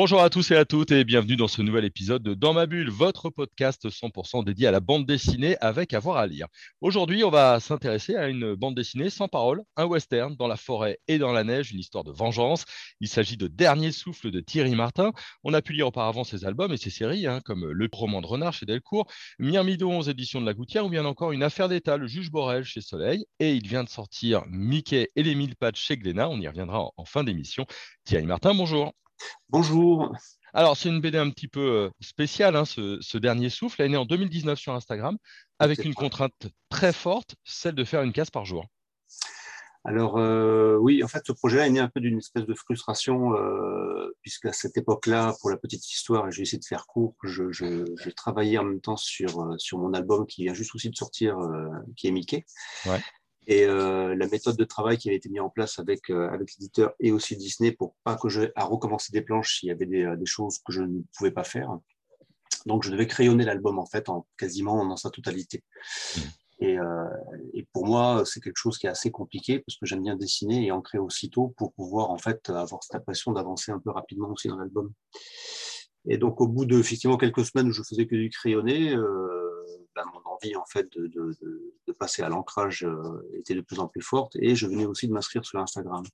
Bonjour 0.00 0.20
à 0.20 0.30
tous 0.30 0.52
et 0.52 0.54
à 0.54 0.64
toutes 0.64 0.92
et 0.92 1.02
bienvenue 1.02 1.34
dans 1.34 1.48
ce 1.48 1.60
nouvel 1.60 1.84
épisode 1.84 2.22
de 2.22 2.32
Dans 2.32 2.52
ma 2.52 2.66
bulle, 2.66 2.88
votre 2.88 3.30
podcast 3.30 3.88
100% 3.88 4.44
dédié 4.44 4.68
à 4.68 4.70
la 4.70 4.78
bande 4.78 5.04
dessinée 5.04 5.56
avec 5.60 5.92
avoir 5.92 6.18
à 6.18 6.28
lire. 6.28 6.46
Aujourd'hui, 6.80 7.24
on 7.24 7.30
va 7.30 7.58
s'intéresser 7.58 8.14
à 8.14 8.28
une 8.28 8.54
bande 8.54 8.76
dessinée 8.76 9.10
sans 9.10 9.26
parole, 9.26 9.60
un 9.76 9.86
western 9.86 10.36
dans 10.36 10.46
la 10.46 10.56
forêt 10.56 11.00
et 11.08 11.18
dans 11.18 11.32
la 11.32 11.42
neige, 11.42 11.72
une 11.72 11.80
histoire 11.80 12.04
de 12.04 12.12
vengeance. 12.12 12.64
Il 13.00 13.08
s'agit 13.08 13.36
de 13.36 13.48
Dernier 13.48 13.90
souffle 13.90 14.30
de 14.30 14.38
Thierry 14.38 14.76
Martin. 14.76 15.10
On 15.42 15.52
a 15.52 15.62
pu 15.62 15.72
lire 15.72 15.88
auparavant 15.88 16.22
ses 16.22 16.44
albums 16.44 16.72
et 16.72 16.76
ses 16.76 16.90
séries, 16.90 17.26
hein, 17.26 17.40
comme 17.44 17.68
Le 17.68 17.88
roman 17.92 18.20
de 18.20 18.26
Renard 18.28 18.52
chez 18.52 18.66
Delcourt, 18.66 19.10
Myrmidon 19.40 19.98
aux 19.98 20.02
éditions 20.02 20.40
de 20.40 20.46
La 20.46 20.54
Gouttière 20.54 20.86
ou 20.86 20.90
bien 20.90 21.06
encore 21.06 21.32
Une 21.32 21.42
affaire 21.42 21.68
d'État, 21.68 21.96
Le 21.96 22.06
juge 22.06 22.30
Borel 22.30 22.62
chez 22.62 22.82
Soleil. 22.82 23.24
Et 23.40 23.52
il 23.52 23.66
vient 23.66 23.82
de 23.82 23.88
sortir 23.88 24.44
Mickey 24.46 25.10
et 25.16 25.24
les 25.24 25.34
mille 25.34 25.56
pattes 25.56 25.74
chez 25.74 25.96
Glénat. 25.96 26.28
On 26.28 26.40
y 26.40 26.46
reviendra 26.46 26.82
en, 26.82 26.92
en 26.96 27.04
fin 27.04 27.24
d'émission. 27.24 27.66
Thierry 28.04 28.26
Martin, 28.26 28.54
bonjour. 28.54 28.92
Bonjour. 29.48 30.14
Alors, 30.54 30.76
c'est 30.76 30.88
une 30.88 31.00
BD 31.00 31.18
un 31.18 31.30
petit 31.30 31.48
peu 31.48 31.60
euh, 31.60 31.90
spéciale, 32.00 32.56
hein, 32.56 32.64
ce, 32.64 33.18
dernier 33.18 33.50
souffle. 33.50 33.80
Elle 33.82 33.86
est 33.86 33.90
née 33.90 33.96
en 33.96 34.06
2019 34.06 34.58
sur 34.58 34.74
Instagram, 34.74 35.16
avec 35.58 35.84
une 35.84 35.94
contrainte 35.94 36.48
très 36.68 36.92
forte, 36.92 37.34
celle 37.44 37.74
de 37.74 37.84
faire 37.84 38.02
une 38.02 38.12
case 38.12 38.30
par 38.30 38.44
jour. 38.44 38.66
Alors, 39.84 40.18
euh, 40.18 40.76
oui, 40.76 41.02
en 41.02 41.08
fait, 41.08 41.22
ce 41.26 41.32
projet-là 41.32 41.66
est 41.66 41.70
né 41.70 41.80
un 41.80 41.88
peu 41.88 42.00
d'une 42.00 42.18
espèce 42.18 42.44
de 42.44 42.54
frustration, 42.54 43.34
euh, 43.34 44.14
puisque 44.22 44.46
à 44.46 44.52
cette 44.52 44.76
époque-là, 44.76 45.34
pour 45.40 45.50
la 45.50 45.56
petite 45.56 45.90
histoire, 45.90 46.28
et 46.28 46.32
j'ai 46.32 46.42
essayé 46.42 46.58
de 46.58 46.64
faire 46.64 46.86
court, 46.86 47.14
je, 47.22 48.10
travaillais 48.10 48.58
en 48.58 48.64
même 48.64 48.80
temps 48.80 48.96
sur, 48.96 49.54
sur 49.58 49.78
mon 49.78 49.94
album 49.94 50.26
qui 50.26 50.44
vient 50.44 50.54
juste 50.54 50.74
aussi 50.74 50.90
de 50.90 50.96
sortir, 50.96 51.38
qui 51.96 52.08
est 52.08 52.10
Mickey. 52.10 52.44
Ouais. 52.86 53.00
Et 53.50 53.64
euh, 53.64 54.14
la 54.14 54.28
méthode 54.28 54.58
de 54.58 54.64
travail 54.64 54.98
qui 54.98 55.08
avait 55.08 55.16
été 55.16 55.30
mise 55.30 55.40
en 55.40 55.48
place 55.48 55.78
avec, 55.78 56.10
euh, 56.10 56.28
avec 56.28 56.52
l'éditeur 56.54 56.92
et 57.00 57.12
aussi 57.12 57.34
Disney 57.34 57.72
pour 57.72 57.96
pas 58.04 58.14
que 58.14 58.28
je 58.28 58.42
à 58.54 58.64
recommencer 58.66 59.10
des 59.10 59.22
planches 59.22 59.60
s'il 59.60 59.70
y 59.70 59.72
avait 59.72 59.86
des, 59.86 60.04
euh, 60.04 60.16
des, 60.16 60.26
choses 60.26 60.58
que 60.58 60.70
je 60.70 60.82
ne 60.82 61.00
pouvais 61.16 61.30
pas 61.30 61.44
faire. 61.44 61.78
Donc 62.66 62.84
je 62.84 62.90
devais 62.90 63.06
crayonner 63.06 63.46
l'album 63.46 63.78
en 63.78 63.86
fait 63.86 64.10
en 64.10 64.26
quasiment 64.36 64.84
dans 64.84 64.98
sa 64.98 65.08
totalité. 65.08 65.64
Mmh. 66.16 66.20
Et, 66.60 66.76
et, 67.54 67.68
pour 67.72 67.86
moi, 67.86 68.24
c'est 68.26 68.40
quelque 68.40 68.56
chose 68.56 68.78
qui 68.78 68.88
est 68.88 68.90
assez 68.90 69.12
compliqué 69.12 69.60
parce 69.60 69.78
que 69.78 69.86
j'aime 69.86 70.02
bien 70.02 70.16
dessiner 70.16 70.66
et 70.66 70.72
ancrer 70.72 70.98
aussitôt 70.98 71.54
pour 71.56 71.72
pouvoir 71.72 72.10
en 72.10 72.18
fait 72.18 72.50
avoir 72.50 72.82
cette 72.82 72.96
impression 72.96 73.30
d'avancer 73.30 73.70
un 73.70 73.78
peu 73.78 73.90
rapidement 73.90 74.30
aussi 74.30 74.48
dans 74.48 74.56
l'album. 74.56 74.92
Et 76.08 76.18
donc 76.18 76.40
au 76.40 76.48
bout 76.48 76.64
de 76.64 76.76
effectivement 76.76 77.16
quelques 77.16 77.44
semaines 77.44 77.68
où 77.68 77.72
je 77.72 77.84
faisais 77.84 78.08
que 78.08 78.16
du 78.16 78.28
crayonner, 78.28 78.96
bah, 79.98 80.04
mon 80.14 80.30
envie 80.30 80.54
en 80.54 80.64
fait 80.64 80.88
de, 80.96 81.08
de, 81.08 81.36
de, 81.86 81.92
passer 81.92 82.22
à 82.22 82.28
l'ancrage 82.28 82.84
euh, 82.84 83.28
était 83.34 83.54
de 83.54 83.60
plus 83.60 83.80
en 83.80 83.88
plus 83.88 84.00
forte 84.00 84.36
et 84.36 84.54
je 84.54 84.68
venais 84.68 84.86
aussi 84.86 85.08
de 85.08 85.12
m'inscrire 85.12 85.44
sur 85.44 85.58
Instagram. 85.58 86.04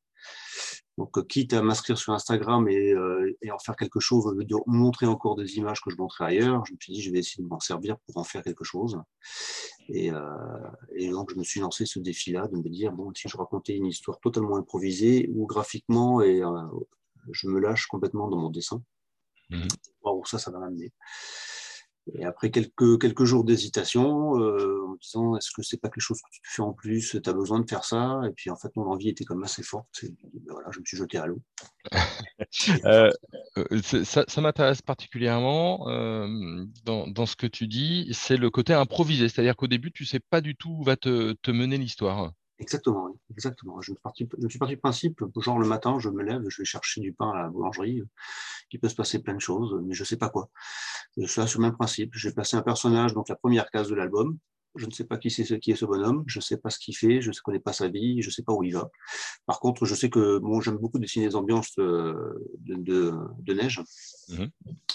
Donc, 0.97 1.19
euh, 1.19 1.23
quitte 1.23 1.53
à 1.53 1.61
m'inscrire 1.61 1.99
sur 1.99 2.15
Instagram 2.15 2.67
et, 2.67 2.93
euh, 2.93 3.37
et, 3.43 3.51
en 3.51 3.59
faire 3.59 3.77
quelque 3.77 4.01
chose, 4.01 4.25
de 4.35 4.57
montrer 4.67 5.05
encore 5.05 5.37
des 5.37 5.57
images 5.57 5.83
que 5.83 5.91
je 5.91 5.97
montrais 5.97 6.25
ailleurs, 6.25 6.65
je 6.65 6.73
me 6.73 6.79
suis 6.81 6.95
dit, 6.95 7.03
je 7.03 7.11
vais 7.11 7.19
essayer 7.19 7.43
de 7.45 7.49
m'en 7.49 7.61
servir 7.61 7.99
pour 8.07 8.17
en 8.17 8.25
faire 8.25 8.43
quelque 8.43 8.65
chose. 8.65 8.99
Et, 9.89 10.11
et 10.95 11.11
donc, 11.11 11.31
je 11.31 11.37
me 11.37 11.45
suis 11.45 11.61
lancé 11.61 11.85
ce 11.85 11.99
défi-là 11.99 12.49
de 12.49 12.57
me 12.57 12.69
dire, 12.71 12.93
bon, 12.93 13.13
si 13.15 13.29
je 13.29 13.37
racontais 13.37 13.75
une 13.75 13.87
histoire 13.87 14.19
totalement 14.21 14.57
improvisée 14.57 15.29
ou 15.35 15.47
graphiquement 15.47 16.23
et 16.23 16.41
je 17.33 17.49
me 17.49 17.61
lâche 17.61 17.87
complètement 17.87 18.29
dans 18.29 18.39
mon 18.39 18.51
dessin, 18.51 18.83
mmh. 19.51 19.67
où 20.05 20.25
ça, 20.25 20.39
ça 20.39 20.51
va 20.51 20.61
m'amener. 20.61 20.91
Et 22.13 22.25
après 22.25 22.51
quelques, 22.51 23.01
quelques 23.01 23.25
jours 23.25 23.45
d'hésitation, 23.45 24.39
euh, 24.39 24.85
en 24.85 24.89
me 24.91 24.99
disant 24.99 25.37
est-ce 25.37 25.51
que 25.51 25.63
c'est 25.63 25.79
pas 25.79 25.89
quelque 25.89 26.03
chose 26.03 26.21
que 26.21 26.31
tu 26.31 26.41
fais 26.45 26.63
en 26.63 26.73
plus, 26.73 27.17
tu 27.23 27.31
as 27.31 27.33
besoin 27.33 27.61
de 27.61 27.69
faire 27.69 27.85
ça? 27.85 28.21
Et 28.29 28.33
puis 28.33 28.51
en 28.51 28.57
fait, 28.57 28.69
mon 28.77 28.87
envie 28.87 29.09
était 29.09 29.25
comme 29.25 29.43
assez 29.43 29.63
forte. 29.63 29.89
Ben 30.03 30.53
voilà, 30.53 30.69
je 30.71 30.81
me 30.81 30.85
suis 30.85 30.97
jeté 30.97 31.19
à 31.19 31.27
l'eau. 31.27 31.41
Euh, 32.85 33.11
euh, 33.57 33.83
ça, 33.83 34.25
ça 34.27 34.41
m'intéresse 34.41 34.81
particulièrement 34.81 35.87
dans, 36.85 37.07
dans, 37.07 37.27
ce 37.27 37.37
que 37.37 37.47
tu 37.47 37.67
dis, 37.67 38.09
c'est 38.13 38.37
le 38.37 38.51
côté 38.51 38.73
improvisé. 38.73 39.29
C'est-à-dire 39.29 39.57
qu'au 39.57 39.67
début, 39.67 39.91
tu 39.93 40.05
sais 40.05 40.21
pas 40.21 40.41
du 40.41 40.55
tout 40.55 40.71
où 40.71 40.83
va 40.85 40.97
te, 40.97 41.33
te 41.33 41.51
mener 41.51 41.79
l'histoire. 41.79 42.33
Exactement, 42.65 43.15
exactement. 43.31 43.83
Je, 43.83 43.91
me 43.93 43.97
suis 43.97 44.03
parti, 44.03 44.27
je 44.43 44.49
suis 44.49 44.59
parti 44.59 44.75
du 44.75 44.81
principe, 44.81 45.23
genre 45.37 45.59
le 45.59 45.69
matin, 45.69 45.99
je 45.99 46.09
me 46.09 46.23
lève, 46.23 46.43
je 46.49 46.63
vais 46.63 46.65
chercher 46.65 47.03
du 47.03 47.13
pain 47.13 47.31
à 47.31 47.43
la 47.43 47.49
boulangerie. 47.51 48.03
Il 48.73 48.81
peut 48.81 48.89
se 48.89 48.95
passer 48.95 49.19
plein 49.19 49.35
de 49.35 49.41
choses, 49.41 49.79
mais 49.85 49.93
je 49.93 50.03
ne 50.03 50.07
sais 50.07 50.17
pas 50.17 50.31
quoi. 50.31 50.49
C'est 51.15 51.47
sur 51.47 51.61
le 51.61 51.67
même 51.67 51.75
principe. 51.75 52.15
J'ai 52.15 52.33
placé 52.33 52.57
un 52.57 52.63
personnage, 52.63 53.13
donc 53.13 53.29
la 53.29 53.37
première 53.37 53.71
case 53.71 53.89
de 53.89 53.95
l'album. 53.95 54.39
Je 54.77 54.87
ne 54.87 54.91
sais 54.91 55.05
pas 55.05 55.19
qui, 55.19 55.31
c'est, 55.31 55.61
qui 55.61 55.73
est 55.73 55.77
ce 55.77 55.85
bonhomme, 55.85 56.25
je 56.27 56.39
ne 56.39 56.43
sais 56.43 56.57
pas 56.57 56.71
ce 56.71 56.79
qu'il 56.79 56.97
fait, 56.97 57.21
je 57.21 57.29
ne 57.29 57.35
connais 57.45 57.61
pas 57.61 57.75
sa 57.75 57.87
vie, 57.87 58.23
je 58.23 58.29
ne 58.29 58.33
sais 58.33 58.43
pas 58.43 58.55
où 58.55 58.65
il 58.65 58.73
va. 58.73 58.91
Par 59.47 59.61
contre, 59.61 59.85
je 59.85 59.95
sais 59.95 60.09
que 60.09 60.39
bon, 60.39 60.61
j'aime 60.63 60.79
beaucoup 60.79 60.99
dessiner 60.99 61.29
des 61.29 61.37
ambiances 61.37 61.77
de, 61.77 62.17
de, 62.61 63.13
de, 63.41 63.55
neige. 63.55 63.83
Mmh 64.31 64.47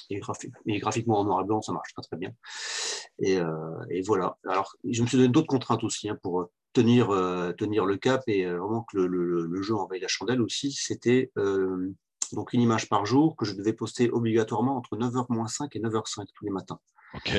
et, 0.09 0.19
et, 0.65 0.79
graphiquement 0.79 1.19
en 1.19 1.23
noir 1.23 1.41
et 1.41 1.45
blanc, 1.45 1.61
ça 1.61 1.71
marche 1.71 1.93
très 1.93 2.01
très 2.01 2.17
bien. 2.17 2.31
Et, 3.19 3.37
euh, 3.37 3.85
et 3.91 4.01
voilà. 4.01 4.37
Alors, 4.47 4.75
je 4.83 5.03
me 5.03 5.07
suis 5.07 5.17
donné 5.17 5.29
d'autres 5.29 5.47
contraintes 5.47 5.83
aussi 5.83 6.09
hein, 6.09 6.17
pour 6.23 6.49
tenir, 6.73 7.09
euh, 7.09 7.51
tenir 7.53 7.85
le 7.85 7.97
cap 7.97 8.23
et 8.27 8.45
euh, 8.45 8.59
vraiment 8.59 8.83
que 8.83 8.97
le, 8.97 9.07
le, 9.07 9.45
le 9.45 9.61
jeu 9.61 9.75
envahit 9.75 10.01
la 10.01 10.07
chandelle 10.07 10.41
aussi. 10.41 10.71
C'était 10.71 11.31
euh, 11.37 11.93
donc 12.33 12.53
une 12.53 12.61
image 12.61 12.89
par 12.89 13.05
jour 13.05 13.35
que 13.35 13.45
je 13.45 13.53
devais 13.53 13.73
poster 13.73 14.09
obligatoirement 14.11 14.77
entre 14.77 14.97
9h 14.97 15.47
5 15.47 15.75
et 15.75 15.79
9h05 15.79 16.25
tous 16.33 16.45
les 16.45 16.51
matins. 16.51 16.79
Ok. 17.15 17.33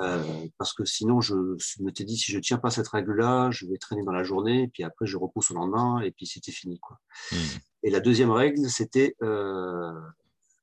Euh, 0.00 0.46
parce 0.58 0.72
que 0.72 0.84
sinon, 0.84 1.20
je, 1.20 1.56
t'ai 1.94 2.04
dit, 2.04 2.16
si 2.16 2.32
je 2.32 2.38
tiens 2.38 2.58
pas 2.58 2.70
cette 2.70 2.88
règle-là, 2.88 3.50
je 3.50 3.66
vais 3.66 3.76
traîner 3.76 4.02
dans 4.02 4.12
la 4.12 4.24
journée, 4.24 4.64
et 4.64 4.68
puis 4.68 4.82
après, 4.82 5.06
je 5.06 5.16
repousse 5.16 5.50
au 5.52 5.54
lendemain, 5.54 6.00
et 6.00 6.10
puis 6.10 6.26
c'était 6.26 6.50
fini. 6.50 6.80
Quoi. 6.80 6.98
Hmm. 7.30 7.36
Et 7.84 7.90
la 7.90 8.00
deuxième 8.00 8.30
règle, 8.30 8.68
c'était 8.68 9.14
euh, 9.22 9.92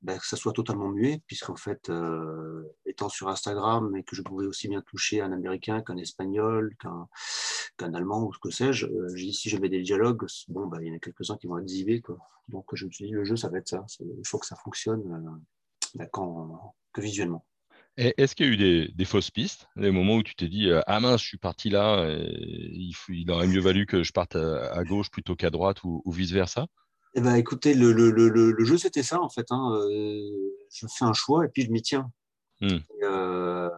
ben, 0.01 0.17
que 0.17 0.25
ça 0.25 0.37
soit 0.37 0.53
totalement 0.53 0.89
muet, 0.89 1.21
puisqu'en 1.27 1.57
fait, 1.57 1.89
euh, 1.89 2.63
étant 2.85 3.09
sur 3.09 3.27
Instagram 3.27 3.95
et 3.97 4.03
que 4.03 4.15
je 4.15 4.21
pouvais 4.21 4.45
aussi 4.45 4.69
bien 4.69 4.81
toucher 4.81 5.21
un 5.21 5.33
Américain 5.33 5.81
qu'un 5.81 5.97
Espagnol, 5.97 6.73
qu'un 7.77 7.93
Allemand 7.93 8.25
ou 8.25 8.33
ce 8.33 8.39
que 8.39 8.49
sais-je, 8.49 8.85
euh, 8.85 9.15
j'ai 9.15 9.27
dit 9.27 9.33
si 9.33 9.59
mets 9.59 9.67
des 9.67 9.81
dialogues, 9.81 10.25
bon, 10.47 10.67
ben, 10.67 10.79
il 10.81 10.87
y 10.87 10.91
en 10.91 10.95
a 10.95 10.99
quelques-uns 10.99 11.35
qui 11.35 11.47
vont 11.47 11.57
être 11.57 11.67
zivés. 11.67 11.99
Quoi. 11.99 12.17
Donc 12.47 12.65
je 12.73 12.85
me 12.85 12.91
suis 12.91 13.07
dit, 13.07 13.11
le 13.11 13.25
jeu, 13.25 13.35
ça 13.35 13.49
va 13.49 13.57
être 13.57 13.67
ça. 13.67 13.85
Il 13.99 14.25
faut 14.25 14.39
que 14.39 14.45
ça 14.45 14.55
fonctionne 14.55 15.01
euh, 15.11 15.95
ben, 15.95 16.07
que 16.93 17.01
visuellement. 17.01 17.45
Est-ce 17.97 18.33
qu'il 18.33 18.45
y 18.45 18.49
a 18.49 18.53
eu 18.53 18.91
des, 18.93 19.05
fausses 19.05 19.31
pistes, 19.31 19.67
des 19.75 19.91
moments 19.91 20.15
où 20.15 20.23
tu 20.23 20.33
t'es 20.33 20.47
dit 20.47 20.71
ah 20.87 21.01
mince, 21.01 21.21
je 21.21 21.27
suis 21.27 21.37
parti 21.37 21.69
là, 21.69 22.09
il, 22.09 23.29
aurait 23.29 23.47
mieux 23.47 23.59
valu 23.59 23.85
que 23.85 24.03
je 24.03 24.13
parte 24.13 24.37
à, 24.37 24.81
gauche 24.85 25.11
plutôt 25.11 25.35
qu'à 25.35 25.49
droite 25.49 25.83
ou, 25.83 26.01
ou 26.05 26.11
vice 26.13 26.31
versa 26.31 26.67
eh 27.15 27.21
ben, 27.21 27.35
écoutez, 27.35 27.73
le, 27.73 27.91
le, 27.91 28.11
le, 28.11 28.29
le 28.29 28.65
jeu, 28.65 28.77
c'était 28.77 29.03
ça, 29.03 29.21
en 29.21 29.29
fait. 29.29 29.47
Hein. 29.51 29.73
Euh, 29.73 30.19
je 30.71 30.85
fais 30.87 31.05
un 31.05 31.13
choix 31.13 31.45
et 31.45 31.49
puis 31.49 31.63
je 31.63 31.71
m'y 31.71 31.81
tiens. 31.81 32.11
Hmm. 32.61 32.79
euh, 33.03 33.69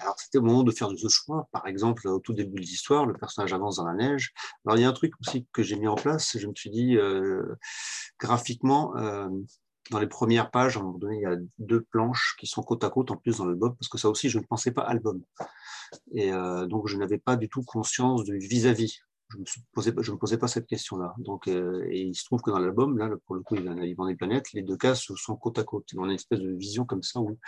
alors, 0.00 0.18
c'était 0.18 0.38
au 0.38 0.42
moment 0.42 0.62
de 0.62 0.72
faire 0.72 0.88
ce 0.96 1.08
choix. 1.08 1.48
Par 1.52 1.66
exemple, 1.66 2.08
au 2.08 2.18
tout 2.18 2.32
début 2.32 2.60
de 2.60 2.66
l'histoire, 2.66 3.06
le 3.06 3.14
personnage 3.14 3.52
avance 3.52 3.76
dans 3.76 3.86
la 3.86 3.94
neige. 3.94 4.32
Alors, 4.64 4.78
il 4.78 4.82
y 4.82 4.84
a 4.84 4.88
un 4.88 4.92
truc 4.92 5.12
aussi 5.20 5.46
que 5.52 5.62
j'ai 5.62 5.76
mis 5.76 5.88
en 5.88 5.94
place. 5.94 6.36
Je 6.38 6.46
me 6.46 6.54
suis 6.54 6.70
dit, 6.70 6.96
euh, 6.96 7.42
graphiquement, 8.18 8.94
dans 9.90 9.98
les 9.98 10.06
premières 10.06 10.50
pages, 10.50 10.76
à 10.76 10.80
un 10.80 10.84
moment 10.84 10.98
donné, 10.98 11.16
il 11.16 11.22
y 11.22 11.26
a 11.26 11.36
deux 11.58 11.82
planches 11.82 12.36
qui 12.38 12.46
sont 12.46 12.62
côte 12.62 12.84
à 12.84 12.90
côte 12.90 13.10
en 13.10 13.16
plus 13.16 13.38
dans 13.38 13.46
l'album, 13.46 13.74
parce 13.76 13.88
que 13.88 13.98
ça 13.98 14.08
aussi, 14.08 14.28
je 14.28 14.38
ne 14.38 14.44
pensais 14.44 14.70
pas 14.70 14.82
album. 14.82 15.22
Et 16.12 16.32
euh, 16.32 16.66
donc, 16.66 16.86
je 16.86 16.96
n'avais 16.96 17.18
pas 17.18 17.36
du 17.36 17.48
tout 17.48 17.62
conscience 17.62 18.24
du 18.24 18.38
vis-à-vis. 18.38 19.00
Je 19.30 19.36
ne 19.36 19.42
me, 19.42 20.12
me 20.12 20.16
posais 20.16 20.38
pas 20.38 20.48
cette 20.48 20.66
question-là. 20.66 21.14
Donc, 21.18 21.46
euh, 21.48 21.86
et 21.90 22.00
il 22.00 22.14
se 22.14 22.24
trouve 22.24 22.40
que 22.40 22.50
dans 22.50 22.58
l'album, 22.58 22.98
là, 22.98 23.10
pour 23.26 23.36
le 23.36 23.42
coup, 23.42 23.54
il 23.54 23.64
y 23.64 23.68
a 23.68 23.72
un 23.72 24.06
des 24.06 24.16
planètes, 24.16 24.52
les 24.52 24.62
deux 24.62 24.76
cases 24.76 25.02
sont 25.14 25.36
côte 25.36 25.58
à 25.58 25.64
côte. 25.64 25.88
On 25.96 26.04
a 26.04 26.06
une 26.06 26.12
espèce 26.12 26.40
de 26.40 26.52
vision 26.52 26.84
comme 26.84 27.02
ça 27.02 27.20
où 27.20 27.38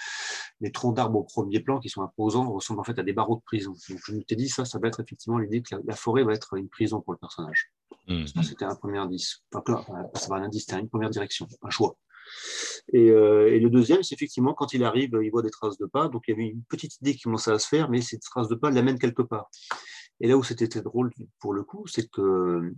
les 0.60 0.70
troncs 0.70 0.94
d'arbres 0.94 1.18
au 1.18 1.24
premier 1.24 1.60
plan 1.60 1.80
qui 1.80 1.88
sont 1.88 2.02
imposants 2.02 2.50
ressemblent 2.52 2.80
en 2.80 2.84
fait 2.84 2.98
à 2.98 3.02
des 3.02 3.12
barreaux 3.12 3.36
de 3.36 3.42
prison. 3.42 3.72
Donc, 3.72 4.00
je 4.06 4.14
me 4.14 4.22
suis 4.26 4.36
dit, 4.36 4.48
ça, 4.48 4.64
ça 4.64 4.78
va 4.78 4.88
être 4.88 5.00
effectivement 5.00 5.38
l'idée 5.38 5.62
que 5.62 5.74
la, 5.84 5.96
forêt 5.96 6.24
va 6.24 6.32
être 6.32 6.54
une 6.54 6.68
prison 6.68 7.00
pour 7.00 7.12
le 7.12 7.18
personnage. 7.18 7.72
Mmh. 8.08 8.26
C'était 8.42 8.64
un 8.64 8.74
premier 8.74 8.98
indice. 8.98 9.42
Enfin, 9.52 9.84
ça 10.14 10.28
va 10.28 10.36
un 10.36 10.44
indice, 10.44 10.66
c'était 10.66 10.80
une 10.80 10.88
première 10.88 11.10
direction, 11.10 11.46
un 11.62 11.70
choix. 11.70 11.96
Et, 12.92 13.10
euh, 13.10 13.52
et, 13.52 13.60
le 13.60 13.70
deuxième, 13.70 14.02
c'est 14.02 14.14
effectivement 14.14 14.54
quand 14.54 14.72
il 14.72 14.84
arrive, 14.84 15.18
il 15.22 15.30
voit 15.30 15.42
des 15.42 15.50
traces 15.50 15.78
de 15.78 15.86
pas. 15.86 16.08
Donc 16.08 16.24
il 16.26 16.32
y 16.32 16.34
avait 16.34 16.48
une 16.48 16.62
petite 16.64 16.96
idée 17.00 17.14
qui 17.14 17.22
commençait 17.22 17.52
à 17.52 17.58
se 17.58 17.68
faire, 17.68 17.90
mais 17.90 18.00
ces 18.00 18.18
traces 18.18 18.48
de 18.48 18.54
pas 18.54 18.70
l'amènent 18.70 18.98
quelque 18.98 19.22
part. 19.22 19.50
Et 20.22 20.28
là 20.28 20.38
où 20.38 20.42
c'était 20.42 20.80
drôle 20.80 21.10
pour 21.40 21.52
le 21.52 21.62
coup, 21.64 21.86
c'est 21.86 22.08
que 22.08 22.72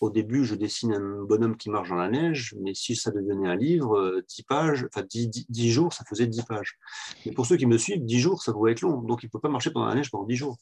au 0.00 0.10
début, 0.10 0.44
je 0.44 0.54
dessine 0.54 0.94
un 0.94 1.22
bonhomme 1.24 1.56
qui 1.56 1.68
marche 1.68 1.90
dans 1.90 1.96
la 1.96 2.08
neige, 2.08 2.54
mais 2.60 2.72
si 2.74 2.96
ça 2.96 3.10
devenait 3.10 3.48
un 3.48 3.54
livre, 3.54 4.22
10 4.28 4.40
euh, 4.40 4.44
pages, 4.48 4.86
enfin 4.92 5.06
10, 5.06 5.70
jours, 5.70 5.92
ça 5.92 6.04
faisait 6.08 6.26
10 6.26 6.42
pages. 6.44 6.78
Mais 7.24 7.32
pour 7.32 7.44
ceux 7.44 7.58
qui 7.58 7.66
me 7.66 7.76
suivent, 7.76 8.04
10 8.04 8.18
jours, 8.18 8.42
ça 8.42 8.52
pouvait 8.52 8.72
être 8.72 8.80
long. 8.80 9.02
Donc, 9.02 9.22
il 9.22 9.26
ne 9.26 9.30
peut 9.30 9.38
pas 9.38 9.50
marcher 9.50 9.70
pendant 9.70 9.86
la 9.86 9.94
neige 9.94 10.10
pendant 10.10 10.24
10 10.24 10.36
jours. 10.36 10.56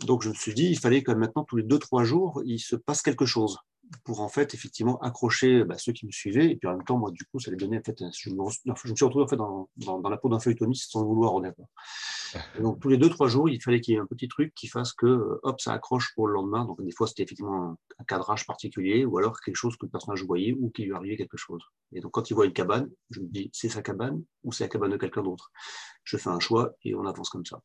Donc, 0.00 0.22
je 0.22 0.28
me 0.28 0.34
suis 0.34 0.54
dit, 0.54 0.66
il 0.66 0.78
fallait 0.78 1.04
que 1.04 1.12
maintenant, 1.12 1.44
tous 1.44 1.56
les 1.56 1.62
2-3 1.62 2.04
jours, 2.04 2.42
il 2.44 2.58
se 2.58 2.74
passe 2.74 3.00
quelque 3.00 3.26
chose. 3.26 3.58
Pour 4.04 4.20
en 4.20 4.28
fait 4.28 4.54
effectivement 4.54 4.98
accrocher 5.00 5.64
bah, 5.64 5.76
ceux 5.78 5.92
qui 5.92 6.06
me 6.06 6.10
suivaient. 6.10 6.50
Et 6.50 6.56
puis 6.56 6.68
en 6.68 6.76
même 6.76 6.84
temps, 6.84 6.98
moi, 6.98 7.10
du 7.10 7.24
coup, 7.24 7.38
ça 7.38 7.50
les 7.50 7.56
donnait 7.56 7.78
en 7.78 7.82
fait. 7.82 8.02
Je 8.16 8.30
me, 8.30 8.36
je 8.50 8.90
me 8.90 8.96
suis 8.96 9.04
retrouvé 9.04 9.24
en 9.24 9.28
fait 9.28 9.36
dans, 9.36 9.68
dans, 9.76 10.08
la 10.08 10.16
peau 10.16 10.28
d'un 10.28 10.38
feuilletoniste 10.38 10.90
sans 10.90 11.02
le 11.02 11.06
vouloir 11.06 11.34
honnêtement. 11.34 11.70
donc 12.60 12.80
tous 12.80 12.88
les 12.88 12.96
deux 12.96 13.10
trois 13.10 13.28
jours, 13.28 13.48
il 13.48 13.62
fallait 13.62 13.80
qu'il 13.80 13.94
y 13.94 13.96
ait 13.96 14.00
un 14.00 14.06
petit 14.06 14.28
truc 14.28 14.54
qui 14.54 14.68
fasse 14.68 14.92
que 14.92 15.40
hop, 15.42 15.60
ça 15.60 15.72
accroche 15.72 16.14
pour 16.14 16.26
le 16.26 16.34
lendemain. 16.34 16.64
Donc 16.64 16.82
des 16.82 16.92
fois, 16.92 17.06
c'était 17.06 17.22
effectivement 17.24 17.76
un, 17.98 18.04
cadrage 18.08 18.46
particulier 18.46 19.04
ou 19.04 19.18
alors 19.18 19.40
quelque 19.40 19.56
chose 19.56 19.76
que 19.76 19.86
le 19.86 19.90
personnage 19.90 20.24
voyait 20.24 20.56
ou 20.58 20.70
qu'il 20.70 20.86
lui 20.86 20.94
arrivait 20.94 21.16
quelque 21.16 21.36
chose. 21.36 21.62
Et 21.92 22.00
donc 22.00 22.12
quand 22.12 22.30
il 22.30 22.34
voit 22.34 22.46
une 22.46 22.52
cabane, 22.52 22.90
je 23.10 23.20
me 23.20 23.28
dis 23.28 23.50
c'est 23.52 23.68
sa 23.68 23.82
cabane 23.82 24.24
ou 24.42 24.52
c'est 24.52 24.64
la 24.64 24.68
cabane 24.68 24.90
de 24.90 24.96
quelqu'un 24.96 25.22
d'autre? 25.22 25.52
Je 26.04 26.16
fais 26.16 26.30
un 26.30 26.40
choix 26.40 26.72
et 26.84 26.94
on 26.94 27.06
avance 27.06 27.30
comme 27.30 27.46
ça 27.46 27.62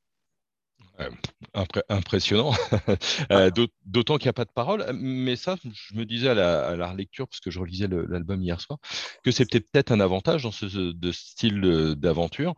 impressionnant, 1.89 2.51
euh, 3.31 3.51
d'autant 3.85 4.17
qu'il 4.17 4.25
n'y 4.25 4.29
a 4.29 4.33
pas 4.33 4.45
de 4.45 4.51
parole. 4.51 4.85
Mais 4.93 5.35
ça, 5.35 5.55
je 5.63 5.95
me 5.95 6.05
disais 6.05 6.29
à 6.29 6.75
la, 6.75 6.93
lecture, 6.93 7.27
parce 7.27 7.39
que 7.39 7.51
je 7.51 7.59
relisais 7.59 7.87
l'album 7.87 8.41
hier 8.41 8.59
soir, 8.61 8.79
que 9.23 9.31
c'était 9.31 9.59
peut-être 9.59 9.91
un 9.91 9.99
avantage 9.99 10.43
dans 10.43 10.51
ce 10.51 10.67
style 11.11 11.95
d'aventure, 11.97 12.55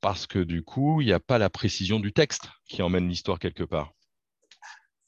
parce 0.00 0.26
que 0.26 0.38
du 0.38 0.62
coup, 0.62 1.00
il 1.00 1.06
n'y 1.06 1.12
a 1.12 1.20
pas 1.20 1.38
la 1.38 1.50
précision 1.50 2.00
du 2.00 2.12
texte 2.12 2.48
qui 2.68 2.82
emmène 2.82 3.08
l'histoire 3.08 3.38
quelque 3.38 3.64
part. 3.64 3.92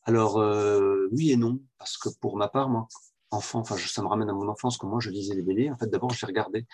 Alors, 0.04 0.38
euh, 0.38 1.08
oui 1.12 1.32
et 1.32 1.37
non, 1.37 1.60
parce 1.78 1.96
que 1.96 2.10
pour 2.20 2.37
ma 2.37 2.48
part, 2.48 2.69
moi, 2.69 2.87
enfant, 3.30 3.60
enfin, 3.60 3.76
ça 3.76 4.02
me 4.02 4.06
ramène 4.06 4.28
à 4.28 4.34
mon 4.34 4.48
enfance, 4.48 4.76
quand 4.76 4.87
moi 4.87 5.00
je 5.00 5.10
lisais 5.10 5.34
les 5.34 5.42
BD, 5.42 5.70
en 5.70 5.76
fait, 5.76 5.88
d'abord, 5.88 6.10
je 6.10 6.25
les 6.25 6.30
regardais. 6.30 6.66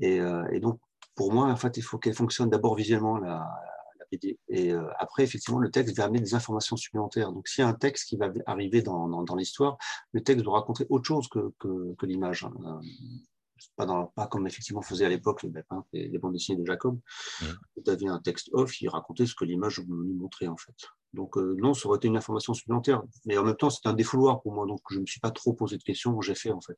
Et, 0.00 0.20
euh, 0.20 0.44
et, 0.52 0.60
donc, 0.60 0.80
pour 1.14 1.32
moi, 1.32 1.46
en 1.46 1.56
fait, 1.56 1.76
il 1.76 1.82
faut 1.82 1.98
qu'elle 1.98 2.14
fonctionne 2.14 2.50
d'abord 2.50 2.74
visuellement, 2.74 3.18
la, 3.18 3.48
et 4.12 4.72
euh, 4.72 4.86
après, 4.98 5.22
effectivement, 5.24 5.58
le 5.58 5.70
texte 5.70 5.96
va 5.96 6.04
amener 6.04 6.20
des 6.20 6.34
informations 6.34 6.76
supplémentaires. 6.76 7.32
Donc, 7.32 7.48
s'il 7.48 7.62
y 7.62 7.64
a 7.64 7.68
un 7.68 7.74
texte 7.74 8.08
qui 8.08 8.16
va 8.16 8.30
arriver 8.46 8.82
dans, 8.82 9.08
dans, 9.22 9.34
l'histoire, 9.36 9.78
le 10.12 10.22
texte 10.22 10.44
doit 10.44 10.54
raconter 10.54 10.86
autre 10.88 11.06
chose 11.06 11.28
que, 11.28 11.52
que, 11.58 12.06
l'image. 12.06 12.44
Hein. 12.44 12.52
Euh, 12.64 12.86
pas, 13.76 13.86
dans, 13.86 14.06
pas, 14.06 14.26
comme 14.26 14.46
effectivement 14.46 14.82
faisait 14.82 15.06
à 15.06 15.08
l'époque 15.08 15.42
les, 15.42 16.08
les, 16.08 16.18
bandes 16.18 16.32
dessinées 16.32 16.58
de 16.60 16.66
Jacob. 16.66 16.98
Vous 17.40 17.90
aviez 17.90 18.08
un 18.08 18.18
texte 18.18 18.48
off, 18.52 18.80
il 18.80 18.88
racontait 18.88 19.26
ce 19.26 19.34
que 19.34 19.44
l'image 19.44 19.80
nous 19.86 20.14
montrait 20.14 20.46
en 20.46 20.56
fait. 20.56 20.74
Donc 21.12 21.36
euh, 21.36 21.56
non, 21.58 21.74
ça 21.74 21.88
aurait 21.88 21.96
été 21.96 22.08
une 22.08 22.16
information 22.16 22.54
supplémentaire. 22.54 23.02
Mais 23.24 23.36
en 23.38 23.44
même 23.44 23.56
temps, 23.56 23.70
c'est 23.70 23.86
un 23.86 23.94
défouloir 23.94 24.42
pour 24.42 24.52
moi, 24.52 24.66
donc 24.66 24.80
je 24.90 24.96
ne 24.96 25.02
me 25.02 25.06
suis 25.06 25.20
pas 25.20 25.30
trop 25.30 25.52
posé 25.54 25.78
de 25.78 25.82
questions, 25.82 26.20
j'ai 26.20 26.34
fait 26.34 26.50
en 26.50 26.60
fait. 26.60 26.76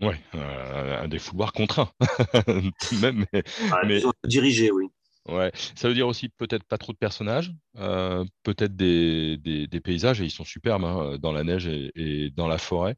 Oui, 0.00 0.14
un 0.32 1.06
défouloir 1.06 1.52
contraint. 1.52 1.88
Même, 3.00 3.26
mais, 3.32 3.44
mais... 3.86 4.02
Dirigé, 4.24 4.72
oui. 4.72 4.88
Ouais, 5.26 5.50
ça 5.74 5.88
veut 5.88 5.94
dire 5.94 6.06
aussi 6.06 6.28
peut-être 6.28 6.64
pas 6.64 6.76
trop 6.76 6.92
de 6.92 6.98
personnages, 6.98 7.54
euh, 7.76 8.26
peut-être 8.42 8.76
des, 8.76 9.38
des, 9.38 9.80
paysages, 9.80 10.20
et 10.20 10.24
ils 10.24 10.30
sont 10.30 10.44
superbes 10.44 10.84
hein, 10.84 11.16
dans 11.18 11.32
la 11.32 11.44
neige 11.44 11.66
et, 11.66 12.30
dans 12.36 12.46
la 12.46 12.58
forêt. 12.58 12.94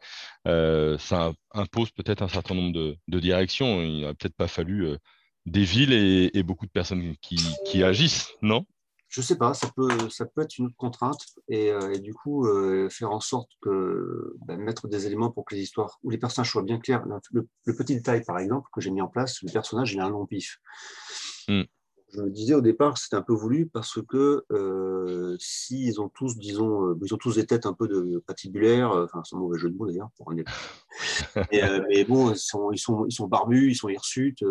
Euh, 0.48 0.98
ça 0.98 1.32
impose 1.52 1.92
peut-être 1.92 2.22
un 2.22 2.28
certain 2.28 2.56
nombre 2.56 2.72
de, 2.72 2.96
de 3.06 3.20
directions. 3.20 3.80
Il 3.80 4.00
n'aurait 4.00 4.14
peut-être 4.14 4.34
pas 4.34 4.48
fallu 4.48 4.86
euh, 4.86 4.98
des 5.44 5.62
villes 5.62 5.92
et, 5.92 6.42
beaucoup 6.42 6.66
de 6.66 6.72
personnes 6.72 7.14
qui, 7.22 7.38
qui 7.64 7.84
agissent, 7.84 8.32
non? 8.42 8.66
Je 9.08 9.22
sais 9.22 9.38
pas, 9.38 9.54
ça 9.54 9.70
peut, 9.76 10.10
ça 10.10 10.26
peut 10.26 10.42
être 10.42 10.58
une 10.58 10.66
autre 10.66 10.76
contrainte, 10.76 11.24
et, 11.48 11.70
du 12.00 12.12
coup, 12.12 12.44
faire 12.90 13.12
en 13.12 13.20
sorte 13.20 13.52
que 13.62 14.34
ben, 14.44 14.58
mettre 14.58 14.88
des 14.88 15.06
éléments 15.06 15.30
pour 15.30 15.44
que 15.44 15.54
les 15.54 15.62
histoires 15.62 16.00
ou 16.02 16.10
les 16.10 16.18
personnages 16.18 16.50
soient 16.50 16.64
bien 16.64 16.80
clairs. 16.80 17.04
Le, 17.30 17.46
petit 17.76 17.94
détail, 17.94 18.24
par 18.24 18.40
exemple, 18.40 18.68
que 18.72 18.80
j'ai 18.80 18.90
mis 18.90 19.00
en 19.00 19.06
place, 19.06 19.40
le 19.42 19.52
personnage, 19.52 19.92
il 19.92 20.00
a 20.00 20.06
un 20.06 20.10
long 20.10 20.26
pif. 20.26 20.58
Mmh 21.46 21.62
je 22.12 22.20
me 22.20 22.30
disais 22.30 22.54
au 22.54 22.60
départ, 22.60 22.98
c'était 22.98 23.16
un 23.16 23.22
peu 23.22 23.32
voulu 23.32 23.66
parce 23.66 24.00
que 24.00 24.44
euh, 24.52 25.36
s'ils 25.40 26.00
ont 26.00 26.08
tous, 26.08 26.36
disons, 26.36 26.90
euh, 26.90 26.98
ils 27.02 27.12
ont 27.12 27.16
tous 27.16 27.34
des 27.34 27.46
têtes 27.46 27.66
un 27.66 27.72
peu 27.72 27.88
de 27.88 28.22
patibulaires, 28.26 28.92
euh, 28.92 29.04
enfin, 29.04 29.22
c'est 29.24 29.34
un 29.34 29.40
mauvais 29.40 29.58
jeu 29.58 29.70
de 29.70 29.76
mots 29.76 29.86
d'ailleurs, 29.86 30.10
pour 30.16 30.30
un 30.30 30.36
euh, 31.36 31.84
mais 31.88 32.04
bon, 32.04 32.30
ils 32.30 32.38
sont, 32.38 32.70
ils, 32.70 32.78
sont, 32.78 33.06
ils 33.06 33.12
sont 33.12 33.26
barbus, 33.26 33.70
ils 33.70 33.74
sont 33.74 33.88
hirsutes, 33.88 34.42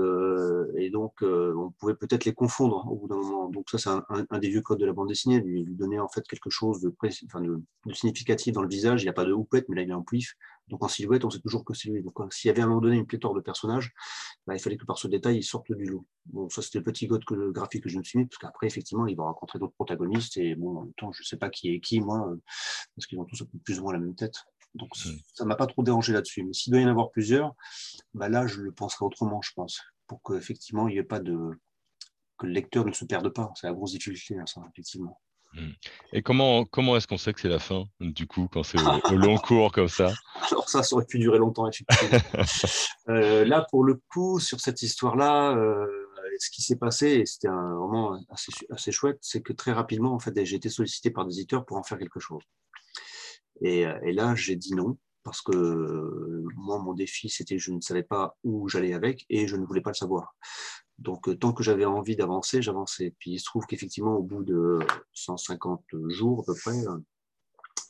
et 0.75 0.89
donc 0.89 1.13
on 1.21 1.71
pouvait 1.79 1.95
peut-être 1.95 2.25
les 2.25 2.33
confondre 2.33 2.87
au 2.91 2.95
bout 2.95 3.07
d'un 3.07 3.15
moment. 3.15 3.49
Donc, 3.49 3.69
ça, 3.69 3.77
c'est 3.77 3.89
un, 3.89 4.39
des 4.39 4.49
vieux 4.49 4.61
codes 4.61 4.79
de 4.79 4.85
la 4.85 4.93
bande 4.93 5.07
dessinée, 5.07 5.39
lui, 5.39 5.63
lui 5.63 5.75
donner 5.75 5.99
en 5.99 6.07
fait 6.07 6.27
quelque 6.27 6.49
chose 6.49 6.81
de, 6.81 6.93
enfin, 7.25 7.41
de, 7.41 7.61
de 7.85 7.93
significatif 7.93 8.53
dans 8.53 8.61
le 8.61 8.69
visage. 8.69 9.01
Il 9.01 9.05
n'y 9.05 9.09
a 9.09 9.13
pas 9.13 9.25
de 9.25 9.33
houppette, 9.33 9.65
mais 9.69 9.77
là, 9.77 9.81
il 9.83 9.89
y 9.89 9.91
a 9.91 9.95
un 9.95 10.01
plif. 10.01 10.35
Donc 10.67 10.83
en 10.83 10.87
silhouette, 10.87 11.25
on 11.25 11.29
sait 11.29 11.39
toujours 11.39 11.63
que 11.63 11.73
c'est 11.73 11.89
lui. 11.89 12.01
Donc 12.01 12.33
s'il 12.33 12.47
y 12.47 12.51
avait 12.51 12.61
à 12.61 12.65
un 12.65 12.67
moment 12.67 12.81
donné 12.81 12.97
une 12.97 13.05
pléthore 13.05 13.33
de 13.33 13.41
personnages, 13.41 13.93
bah, 14.47 14.55
il 14.55 14.59
fallait 14.59 14.77
que 14.77 14.85
par 14.85 14.97
ce 14.97 15.07
détail, 15.07 15.37
ils 15.37 15.43
sortent 15.43 15.71
du 15.71 15.85
lot. 15.85 16.05
Bon, 16.25 16.49
ça 16.49 16.61
c'était 16.61 16.79
le 16.79 16.83
petit 16.83 17.07
code 17.07 17.23
que 17.25 17.35
le 17.35 17.51
graphique 17.51 17.83
que 17.83 17.89
je 17.89 17.97
me 17.97 18.03
suis 18.03 18.19
mis, 18.19 18.25
parce 18.25 18.37
qu'après, 18.37 18.67
effectivement, 18.67 19.05
il 19.07 19.15
va 19.15 19.23
rencontrer 19.23 19.59
d'autres 19.59 19.75
protagonistes, 19.75 20.37
et 20.37 20.55
bon, 20.55 20.77
en 20.77 20.81
même 20.83 20.93
temps, 20.93 21.11
je 21.11 21.21
ne 21.21 21.25
sais 21.25 21.37
pas 21.37 21.49
qui 21.49 21.69
est 21.69 21.79
qui, 21.79 22.01
moi, 22.01 22.27
euh, 22.29 22.41
parce 22.95 23.05
qu'ils 23.07 23.19
ont 23.19 23.25
tous 23.25 23.43
plus 23.63 23.79
ou 23.79 23.83
moins 23.83 23.93
la 23.93 23.99
même 23.99 24.15
tête. 24.15 24.35
Donc 24.73 24.89
ça 24.95 25.43
ne 25.43 25.47
m'a 25.47 25.55
pas 25.55 25.67
trop 25.67 25.83
dérangé 25.83 26.13
là-dessus. 26.13 26.43
Mais 26.43 26.53
s'il 26.53 26.71
doit 26.71 26.81
y 26.81 26.85
en 26.85 26.89
avoir 26.89 27.11
plusieurs, 27.11 27.53
bah, 28.13 28.29
là, 28.29 28.47
je 28.47 28.61
le 28.61 28.71
penserai 28.71 29.05
autrement, 29.05 29.41
je 29.41 29.51
pense, 29.53 29.81
pour 30.07 30.21
qu'effectivement, 30.21 30.87
il 30.87 30.93
n'y 30.93 30.99
ait 30.99 31.03
pas 31.03 31.19
de 31.19 31.51
que 32.37 32.47
le 32.47 32.53
lecteur 32.53 32.85
ne 32.85 32.91
se 32.91 33.05
perde 33.05 33.29
pas. 33.29 33.51
C'est 33.55 33.67
la 33.67 33.73
grosse 33.73 33.91
difficulté, 33.91 34.37
hein, 34.37 34.45
ça, 34.45 34.61
effectivement. 34.73 35.19
Hmm. 35.55 35.71
Et 36.11 36.21
comment, 36.21 36.65
comment 36.65 36.97
est-ce 36.97 37.07
qu'on 37.07 37.17
sait 37.17 37.31
que 37.31 37.39
c'est 37.39 37.49
la 37.49 37.59
fin, 37.59 37.85
du 38.01 38.27
coup, 38.27 38.49
quand 38.51 38.63
c'est 38.63 38.77
au, 38.79 39.15
long 39.17 39.37
cours 39.37 39.71
comme 39.71 39.87
ça? 39.87 40.11
Alors 40.51 40.67
ça, 40.67 40.83
ça 40.83 40.95
aurait 40.95 41.05
pu 41.05 41.17
durer 41.17 41.37
longtemps, 41.37 41.67
effectivement. 41.67 42.19
Euh, 43.07 43.45
là, 43.45 43.63
pour 43.69 43.83
le 43.83 44.01
coup, 44.11 44.39
sur 44.39 44.59
cette 44.59 44.81
histoire-là, 44.81 45.55
euh, 45.55 45.85
ce 46.39 46.49
qui 46.49 46.63
s'est 46.63 46.75
passé, 46.75 47.07
et 47.09 47.25
c'était 47.27 47.49
un 47.49 47.75
moment 47.75 48.19
assez, 48.29 48.51
assez 48.71 48.91
chouette, 48.91 49.19
c'est 49.21 49.41
que 49.41 49.53
très 49.53 49.73
rapidement, 49.73 50.15
en 50.15 50.19
fait, 50.19 50.33
j'ai 50.43 50.55
été 50.55 50.69
sollicité 50.69 51.11
par 51.11 51.23
des 51.27 51.35
éditeurs 51.35 51.65
pour 51.65 51.77
en 51.77 51.83
faire 51.83 51.99
quelque 51.99 52.19
chose. 52.19 52.41
Et, 53.61 53.81
et 53.81 54.11
là, 54.11 54.33
j'ai 54.33 54.55
dit 54.55 54.73
non, 54.73 54.97
parce 55.23 55.43
que 55.43 56.43
moi, 56.55 56.79
mon 56.79 56.93
défi, 56.93 57.29
c'était 57.29 57.57
que 57.57 57.61
je 57.61 57.71
ne 57.71 57.79
savais 57.79 58.01
pas 58.01 58.35
où 58.43 58.67
j'allais 58.69 58.93
avec 58.93 59.25
et 59.29 59.47
je 59.47 59.55
ne 59.55 59.65
voulais 59.65 59.81
pas 59.81 59.91
le 59.91 59.95
savoir. 59.95 60.35
Donc, 60.99 61.27
euh, 61.27 61.35
tant 61.35 61.53
que 61.53 61.63
j'avais 61.63 61.85
envie 61.85 62.15
d'avancer, 62.15 62.61
j'avançais. 62.61 63.13
Puis, 63.19 63.31
il 63.31 63.39
se 63.39 63.45
trouve 63.45 63.65
qu'effectivement, 63.65 64.15
au 64.15 64.23
bout 64.23 64.43
de 64.43 64.79
150 65.13 65.83
jours 66.07 66.41
à 66.41 66.43
peu 66.43 66.55
près, 66.55 66.87
euh, 66.87 66.97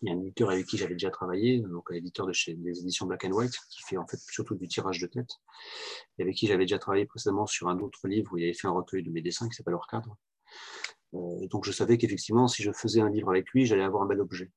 il 0.02 0.10
y 0.10 0.12
a 0.12 0.16
un 0.16 0.20
éditeur 0.20 0.50
avec 0.50 0.66
qui 0.66 0.78
j'avais 0.78 0.94
déjà 0.94 1.10
travaillé, 1.10 1.60
donc 1.60 1.90
un 1.92 1.96
éditeur 1.96 2.28
chez 2.34 2.54
des 2.56 2.80
éditions 2.80 3.06
Black 3.06 3.26
and 3.26 3.32
White, 3.32 3.56
qui 3.70 3.82
fait 3.84 3.98
en 3.98 4.06
fait 4.08 4.20
surtout 4.30 4.56
du 4.56 4.68
tirage 4.68 5.00
de 5.00 5.08
tête, 5.08 5.30
et 6.18 6.24
avec 6.24 6.36
qui 6.36 6.48
j'avais 6.48 6.66
déjà 6.66 6.80
travaillé 6.80 7.06
précédemment 7.06 7.46
sur 7.46 7.70
un 7.70 7.80
autre 7.80 8.08
livre 8.08 8.34
où 8.34 8.38
il 8.38 8.44
avait 8.44 8.54
fait 8.54 8.68
un 8.68 8.72
recueil 8.72 9.04
de 9.04 9.12
mes 9.12 9.22
dessins 9.22 9.48
qui 9.48 9.56
s'appelle 9.56 9.76
Hors 9.76 9.88
cadre. 9.88 10.18
Euh, 11.14 11.48
donc, 11.48 11.66
je 11.66 11.72
savais 11.72 11.98
qu'effectivement, 11.98 12.48
si 12.48 12.62
je 12.64 12.72
faisais 12.72 13.02
un 13.02 13.10
livre 13.10 13.30
avec 13.30 13.50
lui, 13.52 13.66
j'allais 13.66 13.84
avoir 13.84 14.04
un 14.04 14.08
bel 14.08 14.20
objet. 14.20 14.52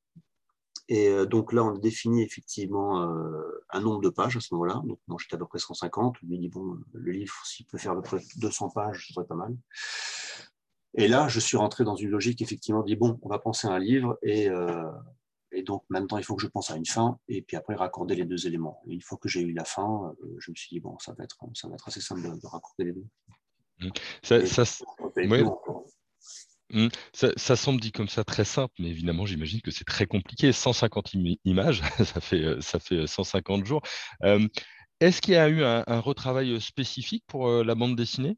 Et 0.88 1.08
euh, 1.08 1.26
donc 1.26 1.52
là, 1.52 1.64
on 1.64 1.74
a 1.74 1.78
défini 1.78 2.22
effectivement 2.22 3.02
euh, 3.02 3.64
un 3.70 3.80
nombre 3.80 4.00
de 4.00 4.08
pages 4.08 4.36
à 4.36 4.40
ce 4.40 4.54
moment-là. 4.54 4.80
Donc 4.86 4.98
moi, 5.06 5.18
j'étais 5.20 5.34
à 5.34 5.38
peu 5.38 5.46
près 5.46 5.58
150. 5.58 6.16
Lui 6.22 6.38
dit, 6.38 6.48
bon, 6.48 6.78
le 6.92 7.12
livre, 7.12 7.34
s'il 7.44 7.66
peut 7.66 7.78
faire 7.78 7.92
à 7.92 7.96
peu 7.96 8.02
près 8.02 8.18
200 8.36 8.70
pages, 8.70 9.06
ce 9.06 9.12
serait 9.12 9.26
pas 9.26 9.34
mal. 9.34 9.54
Et 10.94 11.06
là, 11.06 11.28
je 11.28 11.40
suis 11.40 11.58
rentré 11.58 11.84
dans 11.84 11.94
une 11.94 12.08
logique, 12.08 12.40
effectivement, 12.40 12.82
dit, 12.82 12.96
bon, 12.96 13.18
on 13.22 13.28
va 13.28 13.38
penser 13.38 13.68
à 13.68 13.72
un 13.72 13.78
livre 13.78 14.18
et, 14.22 14.48
euh, 14.48 14.90
et 15.52 15.62
donc 15.62 15.84
maintenant, 15.90 16.16
il 16.16 16.24
faut 16.24 16.34
que 16.34 16.42
je 16.42 16.48
pense 16.48 16.70
à 16.70 16.76
une 16.76 16.86
fin 16.86 17.18
et 17.28 17.42
puis 17.42 17.56
après 17.56 17.74
raccorder 17.74 18.14
les 18.14 18.24
deux 18.24 18.46
éléments. 18.46 18.82
Et 18.88 18.94
une 18.94 19.02
fois 19.02 19.18
que 19.18 19.28
j'ai 19.28 19.42
eu 19.42 19.52
la 19.52 19.64
fin, 19.64 20.14
je 20.38 20.50
me 20.50 20.56
suis 20.56 20.70
dit, 20.70 20.80
bon, 20.80 20.98
ça 20.98 21.12
va 21.12 21.24
être, 21.24 21.36
ça 21.54 21.68
va 21.68 21.74
être 21.74 21.86
assez 21.86 22.00
simple 22.00 22.22
de, 22.22 22.46
raccorder 22.46 22.84
les 22.84 22.92
deux. 22.92 23.92
Ça, 24.22 24.44
ça, 24.46 24.64
Mmh. 26.70 26.88
Ça, 27.14 27.56
semble 27.56 27.80
dit 27.80 27.92
comme 27.92 28.08
ça 28.08 28.24
très 28.24 28.44
simple, 28.44 28.74
mais 28.78 28.88
évidemment, 28.88 29.24
j'imagine 29.24 29.60
que 29.60 29.70
c'est 29.70 29.84
très 29.84 30.06
compliqué. 30.06 30.52
150 30.52 31.14
images, 31.44 31.82
ça 32.04 32.20
fait, 32.20 32.44
euh, 32.44 32.60
ça 32.60 32.78
fait 32.78 33.06
150 33.06 33.62
euh, 33.62 33.64
jours. 33.64 33.82
Est-ce 35.00 35.20
qu'il 35.22 35.34
y 35.34 35.36
a 35.36 35.48
eu 35.48 35.62
un, 35.62 36.00
retravail 36.00 36.54
euh, 36.54 36.60
spécifique 36.60 37.24
pour 37.26 37.48
la 37.48 37.74
bande 37.74 37.96
dessinée? 37.96 38.36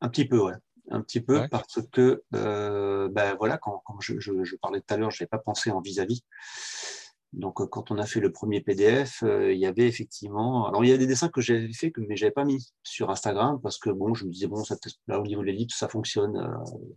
Un 0.00 0.08
petit 0.08 0.24
peu, 0.24 0.38
ouais. 0.38 0.54
Un 0.90 1.02
petit 1.02 1.20
peu, 1.20 1.46
parce 1.50 1.80
que, 1.92 2.22
ben 2.32 3.34
voilà, 3.38 3.58
quand, 3.58 3.82
je, 4.00 4.18
je, 4.18 4.56
parlais 4.56 4.80
tout 4.80 4.94
à 4.94 4.96
l'heure, 4.96 5.10
je 5.10 5.22
n'avais 5.22 5.28
pas 5.28 5.38
pensé 5.38 5.70
en 5.70 5.80
vis-à-vis. 5.80 6.14
vis 6.14 6.20
à 6.20 6.24
vis 6.24 7.07
donc, 7.32 7.60
euh, 7.60 7.66
quand 7.66 7.90
on 7.90 7.98
a 7.98 8.06
fait 8.06 8.20
le 8.20 8.32
premier 8.32 8.60
PDF, 8.60 9.22
euh, 9.22 9.52
il 9.52 9.58
y 9.58 9.66
avait 9.66 9.86
effectivement. 9.86 10.66
Alors, 10.66 10.84
il 10.84 10.90
y 10.90 10.92
a 10.92 10.96
des 10.96 11.06
dessins 11.06 11.28
que 11.28 11.40
j'avais 11.40 11.72
fait, 11.72 11.92
mais 11.98 12.16
je 12.16 12.24
n'avais 12.24 12.32
pas 12.32 12.44
mis 12.44 12.72
sur 12.82 13.10
Instagram 13.10 13.60
parce 13.62 13.78
que 13.78 13.90
bon, 13.90 14.14
je 14.14 14.24
me 14.24 14.30
disais, 14.30 14.46
bon, 14.46 14.64
ça, 14.64 14.76
là, 15.06 15.20
au 15.20 15.26
niveau 15.26 15.42
de 15.42 15.46
l'ellipse, 15.46 15.76
ça 15.76 15.88
fonctionne 15.88 16.36
euh, 16.36 16.48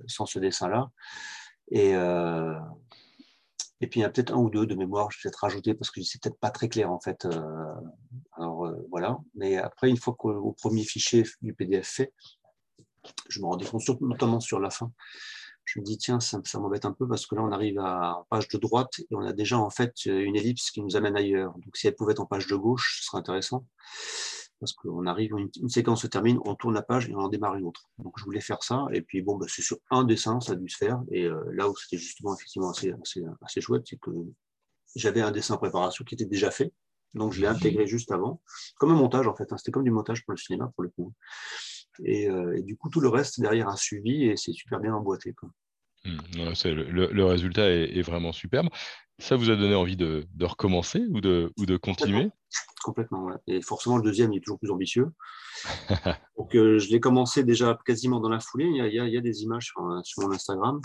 sans 0.08 0.26
ce 0.26 0.40
dessin-là. 0.40 0.90
Et, 1.74 1.92
et 3.80 3.88
puis, 3.88 4.02
il 4.02 4.04
y 4.04 4.06
a 4.06 4.10
peut-être 4.10 4.34
un 4.34 4.38
ou 4.38 4.50
deux 4.50 4.66
de 4.66 4.76
mémoire, 4.76 5.10
je 5.10 5.18
vais 5.18 5.22
peut-être 5.24 5.38
rajouter 5.38 5.74
parce 5.74 5.90
que 5.90 6.02
c'est 6.02 6.22
peut-être 6.22 6.38
pas 6.38 6.50
très 6.50 6.68
clair 6.68 6.92
en 6.92 7.00
fait. 7.00 7.26
alors, 8.34 8.70
voilà. 8.90 9.18
Mais 9.36 9.56
après, 9.56 9.90
une 9.90 9.96
fois 9.96 10.14
qu'au 10.16 10.52
premier 10.60 10.84
fichier 10.84 11.24
du 11.42 11.54
PDF 11.54 11.88
fait, 11.88 12.14
je 13.30 13.40
me 13.40 13.46
rendais 13.46 13.66
compte, 13.66 14.02
notamment 14.02 14.42
sur 14.42 14.60
la 14.60 14.70
fin, 14.70 14.92
je 15.66 15.80
me 15.80 15.86
dis, 15.86 15.98
tiens, 15.98 16.20
ça, 16.20 16.42
m'embête 16.56 16.86
un 16.86 16.92
peu 16.92 17.08
parce 17.08 17.26
que 17.26 17.36
là, 17.36 17.44
on 17.44 17.52
arrive 17.52 17.80
à 17.80 18.18
en 18.18 18.24
page 18.30 18.48
de 18.50 18.58
droite 18.58 19.00
et 19.00 19.16
on 19.16 19.22
a 19.22 19.34
déjà 19.34 19.58
en 19.58 19.70
fait 19.70 20.06
une 20.06 20.36
ellipse 20.36 20.72
qui 20.72 20.82
nous 20.82 20.96
amène 20.96 21.16
ailleurs. 21.16 21.54
Donc, 21.54 21.78
si 21.78 21.88
elle 21.88 21.96
pouvait 21.96 22.14
être 22.14 22.20
en 22.20 22.26
page 22.26 22.48
de 22.48 22.56
gauche, 22.56 23.00
ce 23.00 23.06
serait 23.06 23.20
intéressant 23.20 23.66
parce 24.62 24.74
qu'on 24.74 25.08
arrive, 25.08 25.34
une, 25.36 25.70
séquence 25.70 26.04
se 26.04 26.08
termine, 26.08 26.40
on 26.46 26.54
tourne 26.54 26.76
la 26.76 26.84
page 26.84 27.10
et 27.10 27.16
on 27.16 27.20
en 27.20 27.30
démarre 27.30 27.56
une 27.56 27.66
autre. 27.66 27.90
Donc, 27.98 28.14
je 28.18 28.24
voulais 28.24 28.42
faire 28.42 28.62
ça. 28.62 28.86
Et 28.94 29.02
puis, 29.02 29.24
bon, 29.24 29.36
bah, 29.36 29.48
c'est 29.50 29.64
sur 29.64 29.78
un 29.90 30.04
dessin, 30.04 30.40
ça 30.40 30.54
a 30.54 30.56
dû 30.56 30.70
se 30.70 30.78
faire. 30.78 31.02
Et 31.10 31.26
euh, 31.26 31.44
là 31.54 31.68
où 31.68 31.76
c'était 31.76 31.98
justement 31.98 32.36
effectivement 32.36 32.70
assez, 32.70 32.94
assez, 33.42 33.60
chouette, 33.60 33.82
c'est 33.88 34.00
que 34.00 34.12
j'avais 34.96 35.22
un 35.22 35.32
dessin 35.32 35.56
en 35.56 35.58
préparation 35.58 36.06
qui 36.06 36.14
était 36.14 36.26
déjà 36.26 36.52
fait. 36.52 36.72
Donc, 37.16 37.34
je 37.34 37.42
l'ai 37.42 37.48
intégré 37.48 37.88
juste 37.88 38.12
avant, 38.12 38.40
comme 38.78 38.92
un 38.92 38.96
montage 38.96 39.28
en 39.28 39.36
fait. 39.36 39.52
Hein. 39.52 39.58
C'était 39.58 39.72
comme 39.72 39.84
du 39.84 39.92
montage 39.92 40.24
pour 40.24 40.34
le 40.34 40.38
cinéma 40.38 40.72
pour 40.76 40.84
le 40.84 40.90
coup. 40.90 41.12
Et, 42.04 42.28
du 42.64 42.78
coup, 42.78 42.90
tout 42.90 43.02
le 43.02 43.10
reste 43.10 43.40
derrière 43.40 43.68
a 43.68 43.78
suivi 43.78 44.26
et 44.26 44.38
c'est 44.38 44.54
super 44.54 44.80
bien 44.80 44.94
emboîté. 44.94 45.34
Quoi. 45.34 45.50
Mmh, 46.06 46.54
le, 46.66 47.24
résultat 47.26 47.70
est, 47.70 48.02
vraiment 48.02 48.32
superbe. 48.32 48.70
Ça 49.20 49.36
vous 49.36 49.52
a 49.52 49.56
donné 49.56 49.76
envie 49.76 49.98
de, 49.98 50.26
recommencer 50.42 51.04
ou 51.10 51.22
de, 51.22 51.52
ou 51.58 51.66
de 51.66 51.78
continuer? 51.78 52.32
Complètement, 52.84 53.30
et 53.46 53.62
forcément 53.62 53.98
le 53.98 54.04
deuxième 54.04 54.34
il 54.34 54.38
est 54.38 54.42
toujours 54.42 54.58
plus 54.58 54.72
ambitieux. 54.72 55.10
Donc 56.38 56.56
euh, 56.56 56.80
je 56.80 56.90
l'ai 56.90 57.00
commencé 57.00 57.44
déjà 57.44 57.78
quasiment 57.86 58.20
dans 58.20 58.30
la 58.30 58.40
foulée. 58.40 58.66
Il 58.66 58.76
y 58.78 58.82
a, 58.82 58.88
il 59.06 59.14
y 59.14 59.18
a, 59.18 59.22
des 59.22 59.44
images 59.44 59.66
sur, 59.66 60.02
sur 60.04 60.24
mon 60.24 60.34
Instagram. 60.34 60.82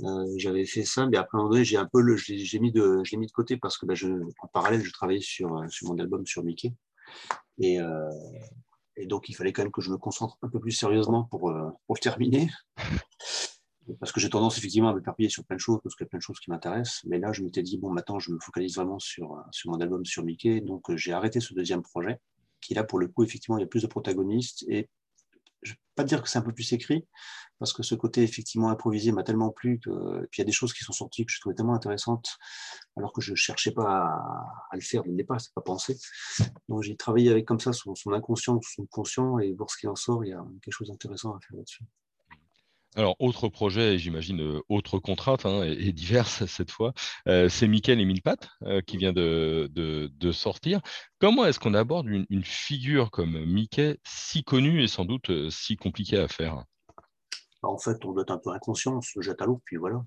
Euh, 0.00 0.24
j'avais 0.36 0.64
fait 0.64 0.82
ça, 0.82 1.06
mais 1.06 1.16
après 1.16 1.38
j'ai 1.62 1.76
un 1.76 1.86
peu 1.86 2.00
le, 2.00 2.16
j'ai 2.16 2.58
mis 2.58 2.72
de, 2.72 3.00
j'ai 3.04 3.16
mis 3.16 3.28
de 3.28 3.32
côté 3.32 3.56
parce 3.56 3.78
que 3.78 3.86
bah, 3.86 3.94
je, 3.94 4.08
en 4.40 4.48
parallèle, 4.48 4.82
je 4.82 4.92
travaillais 4.92 5.20
sur, 5.20 5.62
sur 5.68 5.88
mon 5.88 5.98
album 6.00 6.26
sur 6.26 6.42
Mickey, 6.42 6.74
et, 7.58 7.80
euh, 7.80 8.10
et 8.98 9.06
donc 9.06 9.28
il 9.28 9.34
fallait 9.34 9.52
quand 9.52 9.62
même 9.62 9.72
que 9.72 9.80
je 9.80 9.90
me 9.90 9.96
concentre 9.96 10.36
un 10.42 10.48
peu 10.48 10.60
plus 10.60 10.72
sérieusement 10.72 11.24
pour, 11.24 11.52
pour 11.86 11.96
le 11.96 12.00
terminer 12.00 12.50
parce 13.96 14.12
que 14.12 14.20
j'ai 14.20 14.28
tendance 14.28 14.58
effectivement 14.58 14.88
à 14.88 14.92
me 14.92 14.98
m'éparpiller 14.98 15.28
sur 15.28 15.44
plein 15.44 15.56
de 15.56 15.60
choses, 15.60 15.80
parce 15.82 15.94
qu'il 15.94 16.04
y 16.04 16.08
a 16.08 16.10
plein 16.10 16.18
de 16.18 16.22
choses 16.22 16.38
qui 16.40 16.50
m'intéressent. 16.50 17.02
Mais 17.04 17.18
là, 17.18 17.32
je 17.32 17.42
m'étais 17.42 17.62
dit, 17.62 17.78
bon, 17.78 17.90
maintenant, 17.90 18.18
je 18.18 18.30
me 18.32 18.38
focalise 18.40 18.76
vraiment 18.76 18.98
sur, 18.98 19.32
euh, 19.32 19.40
sur 19.50 19.70
mon 19.70 19.80
album 19.80 20.04
sur 20.04 20.24
Mickey. 20.24 20.60
Donc, 20.60 20.90
euh, 20.90 20.96
j'ai 20.96 21.12
arrêté 21.12 21.40
ce 21.40 21.54
deuxième 21.54 21.82
projet, 21.82 22.18
qui 22.60 22.74
là, 22.74 22.84
pour 22.84 22.98
le 22.98 23.08
coup, 23.08 23.24
effectivement, 23.24 23.58
il 23.58 23.62
y 23.62 23.64
a 23.64 23.68
plus 23.68 23.82
de 23.82 23.86
protagonistes. 23.86 24.64
Et 24.68 24.88
je 25.62 25.72
vais 25.72 25.78
pas 25.94 26.04
dire 26.04 26.22
que 26.22 26.28
c'est 26.28 26.38
un 26.38 26.42
peu 26.42 26.52
plus 26.52 26.72
écrit, 26.72 27.06
parce 27.58 27.72
que 27.72 27.82
ce 27.82 27.94
côté 27.94 28.22
effectivement 28.22 28.70
improvisé 28.70 29.12
m'a 29.12 29.22
tellement 29.22 29.50
plu. 29.50 29.80
Que... 29.80 30.26
Puis, 30.30 30.38
il 30.38 30.40
y 30.40 30.42
a 30.42 30.44
des 30.44 30.52
choses 30.52 30.72
qui 30.72 30.84
sont 30.84 30.92
sorties 30.92 31.26
que 31.26 31.32
je 31.32 31.40
trouvais 31.40 31.54
tellement 31.54 31.74
intéressantes, 31.74 32.38
alors 32.96 33.12
que 33.12 33.20
je 33.20 33.34
cherchais 33.34 33.72
pas 33.72 34.06
à, 34.70 34.74
le 34.76 34.80
faire 34.80 35.02
dès 35.02 35.10
le 35.10 35.16
départ, 35.16 35.40
c'est 35.40 35.52
pas 35.54 35.60
pensé. 35.60 35.96
Donc, 36.68 36.82
j'ai 36.82 36.96
travaillé 36.96 37.30
avec 37.30 37.46
comme 37.46 37.60
ça 37.60 37.72
son, 37.72 37.94
son 37.94 38.12
inconscient, 38.12 38.60
son 38.62 38.86
conscient, 38.86 39.38
et 39.38 39.52
voir 39.54 39.70
ce 39.70 39.78
qui 39.78 39.86
en 39.86 39.96
sort, 39.96 40.24
il 40.24 40.28
y 40.28 40.32
a 40.32 40.44
quelque 40.62 40.74
chose 40.74 40.88
d'intéressant 40.88 41.34
à 41.34 41.40
faire 41.40 41.56
là-dessus. 41.56 41.84
Alors, 42.98 43.14
autre 43.20 43.48
projet, 43.48 43.96
j'imagine, 43.96 44.40
euh, 44.40 44.60
autre 44.68 44.98
contrainte, 44.98 45.46
hein, 45.46 45.62
et, 45.62 45.92
diverses 45.92 46.44
cette 46.46 46.72
fois, 46.72 46.92
euh, 47.28 47.48
c'est 47.48 47.68
Michael 47.68 48.00
et 48.00 48.04
Milpat 48.04 48.38
euh, 48.64 48.80
qui 48.80 48.96
vient 48.96 49.12
de, 49.12 50.10
sortir. 50.32 50.80
Comment 51.20 51.44
est-ce 51.46 51.60
qu'on 51.60 51.74
aborde 51.74 52.08
une, 52.08 52.42
figure 52.42 53.12
comme 53.12 53.44
Mickey, 53.44 53.98
si 54.04 54.42
connue 54.42 54.82
et 54.82 54.88
sans 54.88 55.04
doute 55.04 55.30
si 55.48 55.76
compliquée 55.76 56.18
à 56.18 56.26
faire? 56.26 56.64
En 57.62 57.78
fait, 57.78 58.04
on 58.04 58.12
doit 58.12 58.22
être 58.22 58.30
un 58.30 58.38
peu 58.38 58.50
inconscient, 58.50 58.96
on 58.96 59.00
se 59.00 59.20
jette 59.20 59.42
à 59.42 59.46
l'eau, 59.46 59.60
puis 59.64 59.76
voilà. 59.76 60.04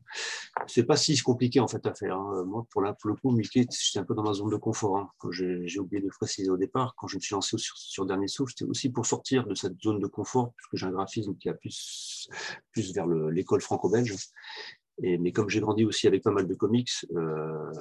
C'est 0.68 0.84
pas 0.84 0.96
si 0.96 1.18
compliqué 1.20 1.60
en 1.60 1.68
fait 1.68 1.86
à 1.86 1.94
faire. 1.94 2.18
Hein. 2.18 2.44
Moi, 2.46 2.66
pour, 2.70 2.82
le 2.82 3.16
coup, 3.16 3.32
Mickey, 3.32 3.66
j'étais 3.70 4.00
un 4.00 4.06
peu 4.06 4.16
dans 4.16 4.24
ma 4.24 4.34
zone 4.34 4.50
de 4.50 4.56
confort. 4.56 4.98
Hein. 4.98 5.10
J'ai 5.32 5.80
oublié 5.80 6.02
de 6.02 6.10
préciser 6.10 6.50
au 6.50 6.58
départ, 6.58 6.96
quand 6.98 7.08
je 7.08 7.18
me 7.18 7.22
suis 7.22 7.34
lancé 7.34 7.58
sur, 7.58 8.06
Dernier 8.06 8.28
Souffle, 8.28 8.54
c'était 8.56 8.70
aussi 8.70 8.90
pour 8.90 9.06
sortir 9.06 9.46
de 9.46 9.54
cette 9.54 9.80
zone 9.82 10.00
de 10.00 10.08
confort, 10.08 10.54
puisque 10.56 10.76
j'ai 10.76 10.86
un 10.88 10.92
graphisme 10.92 11.36
qui 11.38 11.50
a 11.50 11.54
plus, 11.54 12.30
plus 12.72 12.94
vers 12.94 13.08
l'école 13.08 13.62
franco-belge. 13.62 14.16
mais 15.00 15.32
comme 15.32 15.50
j'ai 15.50 15.60
grandi 15.60 15.86
aussi 15.86 16.08
avec 16.08 16.24
pas 16.24 16.32
mal 16.32 16.48
de 16.48 16.56
comics, 16.56 16.92
euh, 17.16 17.72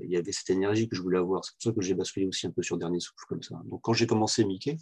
il 0.00 0.10
y 0.10 0.16
avait 0.16 0.32
cette 0.32 0.50
énergie 0.50 0.88
que 0.88 0.96
je 0.96 1.02
voulais 1.02 1.18
avoir. 1.18 1.44
C'est 1.44 1.54
pour 1.54 1.62
ça 1.62 1.72
que 1.72 1.80
j'ai 1.80 1.94
basculé 1.94 2.26
aussi 2.26 2.46
un 2.46 2.50
peu 2.50 2.62
sur 2.62 2.76
Dernier 2.76 3.00
Souffle 3.00 3.24
comme 3.28 3.42
ça. 3.42 3.60
Donc 3.64 3.80
quand 3.82 3.92
j'ai 3.92 4.06
commencé 4.06 4.44
Mickey, 4.44 4.76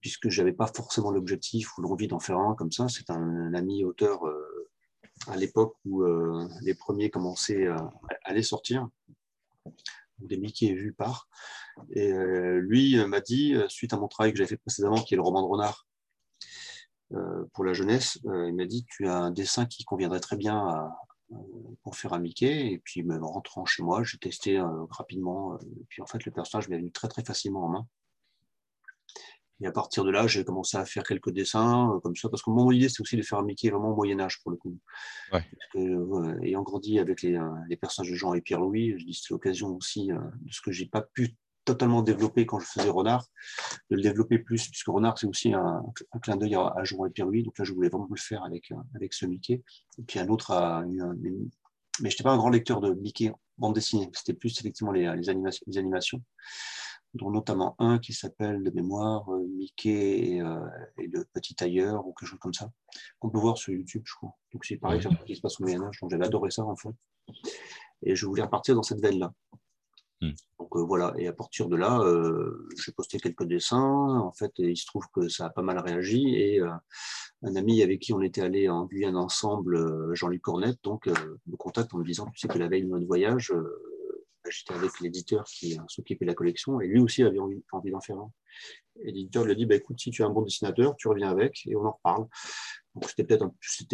puisque 0.00 0.28
je 0.28 0.40
n'avais 0.40 0.52
pas 0.52 0.66
forcément 0.66 1.10
l'objectif 1.10 1.76
ou 1.76 1.82
l'envie 1.82 2.08
d'en 2.08 2.18
faire 2.18 2.38
un 2.38 2.54
comme 2.54 2.72
ça. 2.72 2.88
C'est 2.88 3.10
un, 3.10 3.54
ami 3.54 3.84
auteur 3.84 4.26
euh, 4.26 4.68
à 5.28 5.36
l'époque 5.36 5.76
où 5.84 6.02
euh, 6.02 6.48
les 6.62 6.74
premiers 6.74 7.10
commençaient 7.10 7.66
à, 7.66 7.90
aller 8.24 8.42
sortir, 8.42 8.88
des 10.18 10.36
Mickey 10.36 10.72
vus 10.72 10.92
par. 10.92 11.28
Et 11.90 12.12
euh, 12.12 12.60
lui 12.60 12.96
m'a 13.06 13.20
dit, 13.20 13.54
suite 13.68 13.92
à 13.92 13.96
mon 13.96 14.08
travail 14.08 14.32
que 14.32 14.38
j'avais 14.38 14.48
fait 14.48 14.56
précédemment, 14.56 15.02
qui 15.02 15.14
est 15.14 15.16
le 15.16 15.22
roman 15.22 15.42
de 15.42 15.48
Renard 15.48 15.86
pour 17.52 17.64
la 17.64 17.72
jeunesse, 17.72 18.18
il 18.24 18.54
m'a 18.56 18.66
dit 18.66 18.84
Tu 18.88 19.06
as 19.06 19.16
un 19.16 19.30
dessin 19.30 19.64
qui 19.64 19.84
conviendrait 19.84 20.18
très 20.18 20.36
bien 20.36 20.90
pour 21.84 21.94
faire 21.94 22.12
un 22.12 22.18
Mickey. 22.18 22.72
Et 22.72 22.78
puis, 22.78 23.04
en 23.08 23.30
rentrant 23.30 23.64
chez 23.64 23.84
moi, 23.84 24.02
j'ai 24.02 24.18
testé 24.18 24.60
rapidement. 24.90 25.56
Et 25.60 25.84
puis, 25.88 26.02
en 26.02 26.06
fait, 26.06 26.24
le 26.24 26.32
personnage 26.32 26.68
m'est 26.68 26.78
venu 26.78 26.90
très, 26.90 27.06
très 27.06 27.22
facilement 27.22 27.62
en 27.62 27.68
main. 27.68 27.86
Et 29.60 29.66
à 29.66 29.72
partir 29.72 30.04
de 30.04 30.10
là, 30.10 30.26
j'ai 30.26 30.44
commencé 30.44 30.76
à 30.76 30.84
faire 30.84 31.02
quelques 31.02 31.30
dessins 31.30 31.90
euh, 31.94 32.00
comme 32.00 32.14
ça, 32.14 32.28
parce 32.28 32.42
que 32.42 32.50
mon 32.50 32.70
idée, 32.70 32.88
c'est 32.88 33.00
aussi 33.00 33.16
de 33.16 33.22
faire 33.22 33.38
un 33.38 33.44
Mickey 33.44 33.70
vraiment 33.70 33.90
au 33.90 33.96
Moyen-Âge, 33.96 34.40
pour 34.42 34.50
le 34.50 34.56
coup. 34.56 34.78
ayant 36.42 36.62
grandi 36.62 36.98
avec 36.98 37.22
les, 37.22 37.36
euh, 37.36 37.48
les, 37.68 37.76
personnages 37.76 38.10
de 38.10 38.16
Jean 38.16 38.34
et 38.34 38.42
Pierre-Louis, 38.42 38.94
je 38.98 39.04
dis 39.04 39.14
c'est 39.14 39.32
l'occasion 39.32 39.74
aussi 39.74 40.12
euh, 40.12 40.18
de 40.42 40.52
ce 40.52 40.60
que 40.60 40.72
j'ai 40.72 40.86
pas 40.86 41.00
pu 41.00 41.36
totalement 41.64 42.02
développer 42.02 42.46
quand 42.46 42.60
je 42.60 42.66
faisais 42.66 42.90
Renard, 42.90 43.24
de 43.90 43.96
le 43.96 44.02
développer 44.02 44.38
plus, 44.38 44.68
puisque 44.68 44.86
Renard, 44.86 45.18
c'est 45.18 45.26
aussi 45.26 45.52
un, 45.52 45.82
clin 46.22 46.36
d'œil 46.36 46.54
à, 46.54 46.84
Jean 46.84 47.06
et 47.06 47.10
Pierre-Louis. 47.10 47.42
Donc 47.42 47.58
là, 47.58 47.64
je 47.64 47.72
voulais 47.72 47.88
vraiment 47.88 48.06
le 48.08 48.20
faire 48.20 48.44
avec, 48.44 48.72
avec 48.94 49.14
ce 49.14 49.26
Mickey. 49.26 49.62
Et 49.98 50.02
puis 50.02 50.20
un 50.20 50.28
autre, 50.28 50.52
à, 50.52 50.84
mais 50.86 51.30
je 51.98 52.04
n'étais 52.04 52.22
pas 52.22 52.30
un 52.30 52.36
grand 52.36 52.50
lecteur 52.50 52.80
de 52.80 52.92
Mickey 52.92 53.32
bande 53.58 53.74
dessinée, 53.74 54.10
c'était 54.12 54.34
plus 54.34 54.58
effectivement 54.60 54.92
les, 54.92 55.12
les, 55.16 55.28
animations, 55.28 55.64
les 55.66 55.78
animations 55.78 56.22
dont 57.16 57.30
notamment 57.30 57.74
un 57.78 57.98
qui 57.98 58.12
s'appelle 58.12 58.62
de 58.62 58.70
mémoire 58.70 59.28
euh, 59.32 59.46
Mickey 59.56 60.40
euh, 60.40 60.60
et, 60.98 61.06
le 61.06 61.24
petit 61.32 61.54
tailleur 61.54 62.06
ou 62.06 62.12
quelque 62.12 62.28
chose 62.28 62.38
comme 62.38 62.54
ça, 62.54 62.70
qu'on 63.18 63.30
peut 63.30 63.38
voir 63.38 63.58
sur 63.58 63.72
YouTube, 63.72 64.02
je 64.04 64.14
crois. 64.14 64.34
Donc 64.52 64.64
c'est 64.64 64.76
pareil, 64.76 65.04
ouais. 65.06 65.16
qui 65.26 65.36
se 65.36 65.40
passe 65.40 65.60
au 65.60 65.64
Moyen-Âge, 65.64 65.98
donc 66.00 66.10
j'avais 66.10 66.26
adoré 66.26 66.50
ça 66.50 66.64
en 66.64 66.76
fait. 66.76 66.90
Et 68.02 68.14
je 68.14 68.26
voulais 68.26 68.42
repartir 68.42 68.74
dans 68.74 68.82
cette 68.82 69.00
veine-là. 69.00 69.32
Hmm. 70.20 70.32
Donc 70.58 70.76
euh, 70.76 70.84
voilà, 70.84 71.12
et 71.18 71.26
à 71.26 71.32
partir 71.32 71.68
de 71.68 71.76
là, 71.76 72.02
j'ai 72.82 72.92
posté 72.92 73.18
quelques 73.18 73.44
dessins, 73.44 74.20
en 74.20 74.32
fait, 74.32 74.52
et 74.58 74.70
il 74.70 74.76
se 74.76 74.86
trouve 74.86 75.06
que 75.12 75.28
ça 75.28 75.46
a 75.46 75.50
pas 75.50 75.62
mal 75.62 75.78
réagi, 75.78 76.34
et 76.36 76.60
un 77.42 77.56
ami 77.56 77.82
avec 77.82 78.00
qui 78.00 78.12
on 78.12 78.22
était 78.22 78.42
allé 78.42 78.68
en 78.68 78.84
Guyane 78.86 79.16
ensemble, 79.16 80.14
Jean-Luc 80.14 80.42
Cornette, 80.42 80.78
donc 80.82 81.06
me 81.06 81.56
contacte 81.56 81.92
en 81.94 81.98
me 81.98 82.04
disant, 82.04 82.26
tu 82.32 82.38
sais 82.38 82.48
que 82.48 82.58
la 82.58 82.68
veille 82.68 82.84
de 82.84 82.88
notre 82.88 83.06
voyage, 83.06 83.52
j'étais 84.50 84.74
avec 84.74 85.00
l'éditeur 85.00 85.44
qui 85.44 85.78
s'occupait 85.88 86.24
de 86.24 86.30
la 86.30 86.34
collection 86.34 86.80
et 86.80 86.86
lui 86.86 87.00
aussi 87.00 87.22
avait 87.22 87.38
envie, 87.38 87.90
d'en 87.90 88.00
faire 88.00 88.16
un. 88.16 88.30
l'éditeur 89.02 89.44
lui 89.44 89.52
a 89.52 89.54
dit 89.54 89.66
bah, 89.66 89.76
écoute, 89.76 90.00
si 90.00 90.10
tu 90.10 90.22
es 90.22 90.24
un 90.24 90.30
bon 90.30 90.42
dessinateur, 90.42 90.96
tu 90.96 91.08
reviens 91.08 91.30
avec 91.30 91.66
et 91.66 91.76
on 91.76 91.84
en 91.84 91.92
reparle. 91.92 92.26
Donc 92.94 93.10
c'était 93.10 93.24
peut-être 93.24 93.50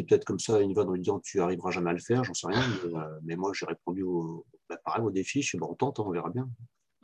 peut 0.09 0.18
comme 0.25 0.38
ça 0.38 0.61
une 0.61 0.75
vanne 0.75 0.88
en 0.88 0.92
lui 0.92 1.00
disant 1.00 1.21
tu 1.21 1.40
arriveras 1.40 1.71
jamais 1.71 1.90
à 1.90 1.94
le 1.94 1.99
faire, 1.99 2.23
j'en 2.25 2.35
sais 2.35 2.47
rien. 2.47 2.62
Mais, 3.25 3.35
euh, 3.35 3.37
moi 3.37 3.52
j'ai 3.54 3.66
répondu 3.66 4.02
au, 4.02 4.47
bah, 4.68 4.78
pareil, 4.85 5.04
au 5.04 5.11
défi, 5.11 5.42
je 5.42 5.49
suis 5.49 5.59
bon, 5.59 5.68
on 5.71 5.75
tente, 5.75 5.99
hein, 5.99 6.04
on 6.06 6.11
verra 6.11 6.30
bien. 6.30 6.49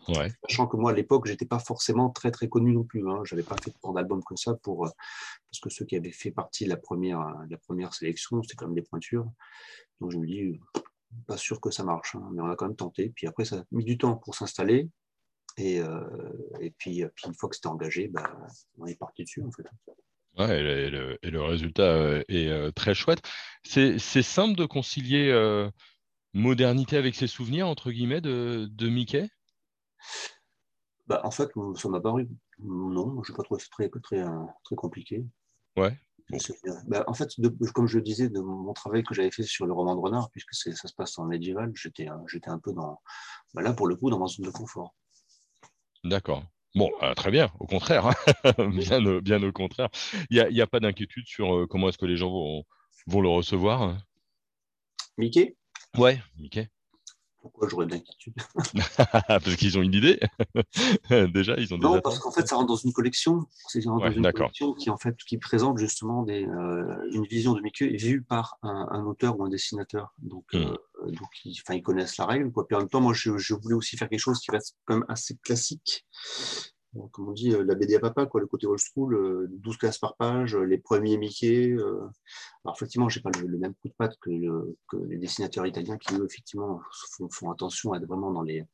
Ouais. 0.08 0.30
Sachant 0.48 0.66
que 0.66 0.76
moi 0.76 0.92
à 0.92 0.94
l'époque 0.94 1.26
j'étais 1.26 1.44
pas 1.44 1.58
forcément 1.58 2.08
très 2.08 2.30
très 2.30 2.48
connu 2.48 2.72
non 2.72 2.84
plus. 2.84 3.08
Hein. 3.10 3.22
J'avais 3.24 3.42
pas 3.42 3.56
fait 3.62 3.72
tant 3.82 3.92
d'albums 3.92 4.22
comme 4.22 4.36
ça 4.36 4.54
pour 4.54 4.86
euh, 4.86 4.90
parce 5.50 5.60
que 5.60 5.70
ceux 5.70 5.84
qui 5.84 5.96
avaient 5.96 6.12
fait 6.12 6.30
partie 6.30 6.64
de 6.64 6.70
la 6.70 6.76
première, 6.76 7.18
de 7.46 7.50
la 7.50 7.58
première 7.58 7.92
sélection 7.92 8.42
c'était 8.42 8.54
quand 8.54 8.66
même 8.66 8.74
des 8.74 8.82
pointures. 8.82 9.28
Donc 10.00 10.12
je 10.12 10.18
me 10.18 10.26
dis 10.26 10.60
pas 11.26 11.36
sûr 11.36 11.60
que 11.60 11.70
ça 11.70 11.84
marche, 11.84 12.14
hein, 12.14 12.28
mais 12.32 12.42
on 12.42 12.50
a 12.50 12.56
quand 12.56 12.66
même 12.66 12.76
tenté. 12.76 13.10
Puis 13.14 13.26
après, 13.26 13.44
ça 13.44 13.56
a 13.56 13.64
mis 13.70 13.84
du 13.84 13.98
temps 13.98 14.16
pour 14.16 14.34
s'installer. 14.34 14.90
Et, 15.56 15.80
euh, 15.80 16.00
et 16.60 16.70
puis, 16.70 17.02
une 17.26 17.34
fois 17.34 17.48
que 17.48 17.56
c'était 17.56 17.68
engagé, 17.68 18.08
bah, 18.08 18.30
on 18.78 18.86
est 18.86 18.98
parti 18.98 19.24
dessus 19.24 19.42
en 19.42 19.50
fait. 19.50 19.64
Ouais, 20.38 20.60
et, 20.60 20.90
le, 21.30 21.42
résultat 21.42 21.82
euh, 21.82 22.22
est 22.28 22.48
euh, 22.48 22.70
très 22.70 22.94
chouette. 22.94 23.22
C'est 23.64 23.98
simple 23.98 24.56
de 24.56 24.66
concilier 24.66 25.32
modernité 26.34 26.96
avec 26.96 27.14
ses 27.14 27.26
souvenirs, 27.26 27.66
entre 27.66 27.90
guillemets, 27.90 28.20
de, 28.20 28.68
de 28.70 28.88
Mickey? 28.88 29.28
Bah, 31.06 31.20
En 31.24 31.30
fait, 31.30 31.50
ça 31.74 31.88
m'a 31.88 32.00
paru. 32.00 32.28
Non, 32.60 33.22
je 33.24 33.32
n'ai 33.32 33.36
pas 33.36 33.42
trouvé 33.42 33.60
ça 33.60 33.68
très, 33.72 33.88
très, 33.88 34.24
très 34.62 34.76
compliqué. 34.76 35.24
Ouais. 35.76 35.98
Bah, 36.86 37.04
en 37.06 37.14
fait, 37.14 37.30
comme 37.74 37.86
je 37.86 37.96
le 37.96 38.02
disais, 38.02 38.28
de 38.28 38.40
mon 38.40 38.72
travail 38.74 39.02
que 39.02 39.14
j'avais 39.14 39.30
fait 39.30 39.42
sur 39.42 39.66
le 39.66 39.72
roman 39.72 39.94
de 39.94 40.00
Renard, 40.00 40.30
puisque 40.30 40.54
ça 40.54 40.72
se 40.72 40.94
passe 40.94 41.18
en 41.18 41.24
médiéval, 41.24 41.72
j'étais 41.74 42.06
un 42.06 42.58
peu 42.58 42.72
dans, 42.72 43.00
bah, 43.54 43.62
là 43.62 43.72
pour 43.72 43.86
le 43.86 43.96
coup, 43.96 44.10
dans 44.10 44.18
ma 44.18 44.26
zone 44.26 44.46
de 44.46 44.50
confort. 44.50 44.94
D'accord. 46.04 46.44
Bon, 46.74 46.90
euh, 47.02 47.14
très 47.14 47.30
bien, 47.30 47.50
au 47.60 47.66
contraire, 47.66 48.06
hein. 48.06 48.14
bien, 48.70 49.20
bien, 49.20 49.42
au 49.42 49.52
contraire. 49.52 49.88
Il 50.30 50.46
n'y 50.50 50.60
a, 50.60 50.64
a, 50.64 50.66
pas 50.66 50.80
d'inquiétude 50.80 51.26
sur 51.26 51.54
euh, 51.54 51.66
comment 51.66 51.88
est-ce 51.88 51.98
que 51.98 52.06
les 52.06 52.16
gens 52.16 52.30
vont, 52.30 52.64
vont 53.06 53.20
le 53.22 53.28
recevoir 53.28 53.82
hein? 53.82 53.98
Mickey? 55.16 55.56
Ouais, 55.96 56.20
Mickey. 56.36 56.68
Pourquoi 57.40 57.68
j'aurais 57.68 57.86
d'inquiétude 57.86 58.34
Parce 59.28 59.56
qu'ils 59.56 59.78
ont 59.78 59.82
une 59.82 59.94
idée. 59.94 60.18
Déjà, 61.10 61.54
ils 61.56 61.72
ont. 61.72 61.78
Non, 61.78 62.00
parce 62.00 62.18
qu'en 62.18 62.32
fait, 62.32 62.46
ça 62.46 62.56
rentre 62.56 62.68
dans 62.68 62.76
une 62.76 62.92
collection. 62.92 63.46
C'est 63.68 63.84
une 63.84 64.32
collection 64.32 64.74
qui 64.74 64.90
en 64.90 64.96
fait 64.96 65.16
qui 65.16 65.38
présente 65.38 65.78
justement 65.78 66.22
des, 66.24 66.44
euh, 66.44 67.10
une 67.12 67.24
vision 67.24 67.54
de 67.54 67.60
Mickey 67.60 67.96
vue 67.96 68.22
par 68.22 68.58
un, 68.62 69.04
auteur 69.04 69.38
ou 69.38 69.44
un 69.44 69.48
dessinateur. 69.48 70.12
Donc, 70.18 70.44
hmm. 70.52 70.56
euh, 70.56 70.76
donc 71.06 71.28
ils, 71.44 71.56
ils, 71.70 71.82
connaissent 71.82 72.16
la 72.16 72.26
règle. 72.26 72.50
Quoi. 72.50 72.66
Puis 72.66 72.76
en 72.76 72.80
même 72.80 72.88
temps, 72.88 73.00
moi, 73.00 73.12
je, 73.14 73.38
je, 73.38 73.54
voulais 73.54 73.74
aussi 73.74 73.96
faire 73.96 74.08
quelque 74.08 74.20
chose 74.20 74.40
qui 74.40 74.50
reste 74.50 74.76
quand 74.84 74.94
même 74.94 75.06
assez 75.08 75.36
classique. 75.36 76.04
Comme 77.12 77.28
on 77.28 77.32
dit, 77.32 77.50
la 77.50 77.74
BD 77.74 77.96
à 77.96 78.00
papa, 78.00 78.26
quoi, 78.26 78.40
le 78.40 78.46
côté 78.46 78.66
old 78.66 78.80
school, 78.80 79.48
12 79.50 79.76
cases 79.76 79.98
par 79.98 80.16
page, 80.16 80.56
les 80.56 80.78
premiers 80.78 81.18
Mickey. 81.18 81.72
Alors, 82.64 82.76
effectivement, 82.76 83.08
je 83.08 83.18
n'ai 83.18 83.22
pas 83.22 83.30
le, 83.40 83.58
même 83.58 83.74
coup 83.74 83.88
de 83.88 83.94
patte 83.96 84.16
que, 84.20 84.30
les 84.30 85.18
dessinateurs 85.18 85.66
italiens 85.66 85.98
qui, 85.98 86.14
eux, 86.14 86.24
effectivement, 86.24 86.80
font, 87.30 87.50
attention 87.50 87.92
à 87.92 87.98
être 87.98 88.06
vraiment 88.06 88.30
dans 88.32 88.42
les, 88.42 88.64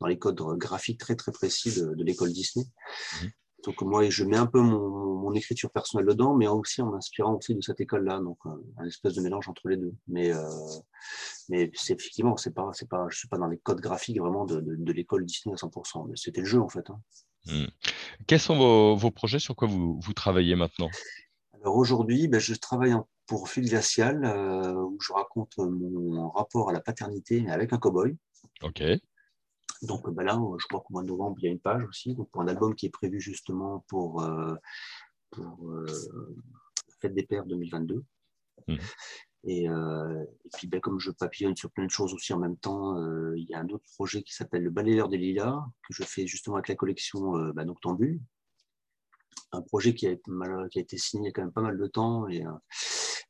dans 0.00 0.06
les 0.06 0.18
codes 0.18 0.40
graphiques 0.58 0.98
très, 0.98 1.16
très 1.16 1.32
précis 1.32 1.80
de, 1.80 2.02
l'école 2.02 2.32
Disney. 2.32 2.66
Mmh. 3.22 3.26
Donc 3.64 3.82
moi, 3.82 4.08
je 4.08 4.24
mets 4.24 4.36
un 4.36 4.46
peu 4.46 4.60
mon, 4.60 5.32
écriture 5.34 5.70
personnelle 5.70 6.06
dedans, 6.06 6.34
mais 6.34 6.48
aussi 6.48 6.82
en 6.82 6.90
m'inspirant 6.90 7.36
aussi 7.36 7.54
de 7.54 7.60
cette 7.60 7.80
école-là, 7.80 8.18
donc 8.18 8.38
un, 8.44 8.84
espèce 8.84 9.14
de 9.14 9.20
mélange 9.20 9.48
entre 9.48 9.68
les 9.68 9.76
deux. 9.76 9.94
Mais, 10.08 10.34
euh, 10.34 10.42
mais 11.48 11.70
c'est 11.72 11.92
effectivement, 11.92 12.36
c'est 12.36 12.52
pas, 12.52 12.68
c'est 12.72 12.88
pas, 12.88 13.06
je 13.10 13.18
suis 13.18 13.28
pas 13.28 13.38
dans 13.38 13.46
les 13.46 13.58
codes 13.58 13.80
graphiques 13.80 14.18
vraiment 14.18 14.44
de, 14.44 14.92
l'école 14.92 15.24
Disney 15.24 15.54
à 15.54 15.56
100%. 15.56 16.08
Mais 16.08 16.16
c'était 16.16 16.40
le 16.40 16.46
jeu 16.46 16.60
en 16.60 16.68
fait. 16.68 16.90
Hein. 16.90 17.00
Hmm. 17.46 17.66
Quels 18.26 18.40
sont 18.40 18.96
vos, 18.96 19.10
projets? 19.10 19.38
Sur 19.38 19.56
quoi 19.56 19.68
vous, 19.68 20.12
travaillez 20.14 20.54
maintenant? 20.56 20.90
Alors 21.54 21.76
aujourd'hui, 21.76 22.28
ben, 22.28 22.40
je 22.40 22.54
travaille 22.54 22.94
pour 23.26 23.48
Fil 23.48 23.68
Glacial, 23.68 24.24
euh, 24.24 24.74
où 24.74 24.98
je 25.00 25.12
raconte 25.12 25.56
mon 25.58 26.30
rapport 26.30 26.70
à 26.70 26.72
la 26.72 26.80
paternité 26.80 27.48
avec 27.48 27.72
un 27.72 27.78
cow-boy. 27.78 28.16
Ok. 28.62 28.82
Donc 29.82 30.10
bah 30.10 30.22
là, 30.22 30.38
je 30.58 30.66
crois 30.66 30.80
qu'au 30.80 30.92
mois 30.92 31.02
de 31.02 31.08
novembre, 31.08 31.36
il 31.40 31.44
y 31.46 31.48
a 31.48 31.50
une 31.50 31.60
page 31.60 31.82
aussi, 31.84 32.14
donc 32.14 32.30
pour 32.30 32.42
un 32.42 32.48
album 32.48 32.74
qui 32.74 32.86
est 32.86 32.90
prévu 32.90 33.20
justement 33.20 33.84
pour, 33.88 34.22
euh, 34.22 34.54
pour 35.30 35.70
euh, 35.70 35.86
Fête 37.00 37.14
des 37.14 37.22
Pères 37.22 37.46
2022. 37.46 38.04
Mmh. 38.68 38.76
Et, 39.44 39.68
euh, 39.68 40.22
et, 40.44 40.48
puis, 40.54 40.66
ben, 40.68 40.80
comme 40.80 41.00
je 41.00 41.10
papillonne 41.10 41.56
sur 41.56 41.70
plein 41.70 41.86
de 41.86 41.90
choses 41.90 42.12
aussi 42.12 42.32
en 42.32 42.38
même 42.38 42.56
temps, 42.56 42.96
il 43.34 43.44
y 43.48 43.54
a 43.54 43.60
un 43.60 43.68
autre 43.68 43.86
projet 43.94 44.22
qui 44.22 44.34
s'appelle 44.34 44.62
Le 44.62 44.70
Balayeur 44.70 45.08
des 45.08 45.16
Lilas, 45.16 45.64
que 45.88 45.94
je 45.94 46.02
fais 46.02 46.26
justement 46.26 46.56
avec 46.56 46.68
la 46.68 46.74
collection 46.74 47.32
bah, 47.52 47.64
Noctambule. 47.64 48.20
Un 49.52 49.62
projet 49.62 49.94
qui 49.94 50.06
a, 50.06 50.10
été 50.10 50.30
qui 50.70 50.78
a 50.78 50.82
été 50.82 50.96
signé 50.96 51.24
il 51.24 51.26
y 51.26 51.30
a 51.30 51.32
quand 51.32 51.42
même 51.42 51.52
pas 51.52 51.62
mal 51.62 51.76
de 51.76 51.86
temps 51.86 52.28
et, 52.28 52.44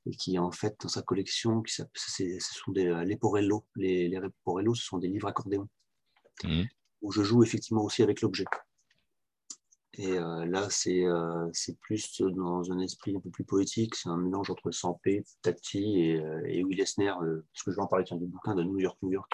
et 0.04 0.10
qui 0.10 0.38
en 0.38 0.50
fait 0.50 0.76
dans 0.82 0.88
sa 0.88 1.00
collection, 1.02 1.62
qui, 1.62 1.72
ce 1.72 1.84
sont 2.40 2.72
des 2.72 2.86
Leporello. 3.06 3.64
Les, 3.76 4.08
les 4.08 4.18
Leporello, 4.18 4.74
ce 4.74 4.84
sont 4.84 4.98
des 4.98 5.08
livres 5.08 5.28
accordéons. 5.28 5.68
Mmh. 6.44 6.64
où 7.02 7.12
je 7.12 7.22
joue 7.22 7.42
effectivement 7.42 7.82
aussi 7.82 8.02
avec 8.02 8.20
l'objet. 8.20 8.44
Et 9.94 10.12
euh, 10.12 10.46
là, 10.46 10.68
euh, 10.86 11.50
c'est 11.52 11.78
plus 11.80 12.22
dans 12.22 12.70
un 12.70 12.78
esprit 12.78 13.16
un 13.16 13.20
peu 13.20 13.30
plus 13.30 13.44
poétique. 13.44 13.96
C'est 13.96 14.08
un 14.08 14.16
mélange 14.16 14.50
entre 14.50 14.70
Sampé, 14.70 15.24
Tati 15.42 16.00
et, 16.00 16.20
euh, 16.20 16.42
et 16.46 16.64
Esner, 16.80 17.12
parce 17.18 17.64
que 17.64 17.72
je 17.72 17.76
vais 17.76 17.82
en 17.82 17.88
parler 17.88 18.04
du 18.04 18.26
bouquin 18.26 18.54
de 18.54 18.62
New 18.62 18.78
York, 18.78 18.96
New 19.02 19.10
York. 19.10 19.32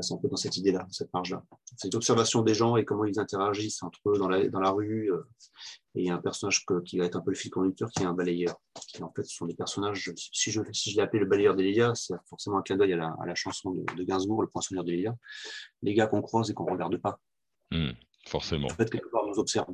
c'est 0.00 0.14
un 0.14 0.16
peu 0.16 0.28
dans 0.28 0.36
cette 0.36 0.56
idée-là, 0.56 0.86
cette 0.90 1.12
marge-là. 1.14 1.44
C'est 1.76 1.92
l'observation 1.92 2.42
des 2.42 2.54
gens 2.54 2.76
et 2.76 2.84
comment 2.84 3.04
ils 3.04 3.20
interagissent 3.20 3.84
entre 3.84 4.00
eux 4.10 4.18
dans 4.18 4.28
la, 4.28 4.48
dans 4.48 4.60
la 4.60 4.70
rue. 4.70 5.12
et 5.94 6.00
il 6.00 6.06
y 6.06 6.10
a 6.10 6.16
un 6.16 6.20
personnage 6.20 6.66
qui 6.84 6.98
va 6.98 7.04
être 7.04 7.16
un 7.16 7.20
peu 7.20 7.30
le 7.30 7.36
fil 7.36 7.52
conducteur, 7.52 7.88
qui 7.90 8.02
est 8.02 8.06
un 8.06 8.14
balayeur. 8.14 8.56
Qui, 8.88 9.04
en 9.04 9.12
fait, 9.14 9.22
ce 9.22 9.36
sont 9.36 9.46
des 9.46 9.54
personnages. 9.54 10.12
Si 10.16 10.50
je, 10.50 10.60
si 10.72 10.90
je 10.90 10.96
l'ai 10.96 11.02
appelé 11.02 11.20
le 11.20 11.26
balayeur 11.26 11.54
d'Elia, 11.54 11.94
c'est 11.94 12.14
forcément 12.28 12.58
un 12.58 12.62
clin 12.62 12.76
d'œil 12.76 12.94
à 12.94 12.96
la, 13.24 13.34
chanson 13.36 13.70
de, 13.70 14.02
Gainsbourg, 14.02 14.42
Le 14.42 14.48
poinçonneur 14.48 14.82
d'Elia. 14.82 15.14
Les 15.82 15.94
gars 15.94 16.08
qu'on 16.08 16.20
croise 16.20 16.50
et 16.50 16.54
qu'on 16.54 16.66
ne 16.66 16.72
regarde 16.72 16.96
pas. 16.96 17.20
Mmh. 17.70 17.92
Forcément. 18.26 18.66
En 18.66 18.74
fait, 18.74 18.90
quelque 18.90 19.08
part, 19.08 19.26
nous 19.26 19.38
observe. 19.38 19.72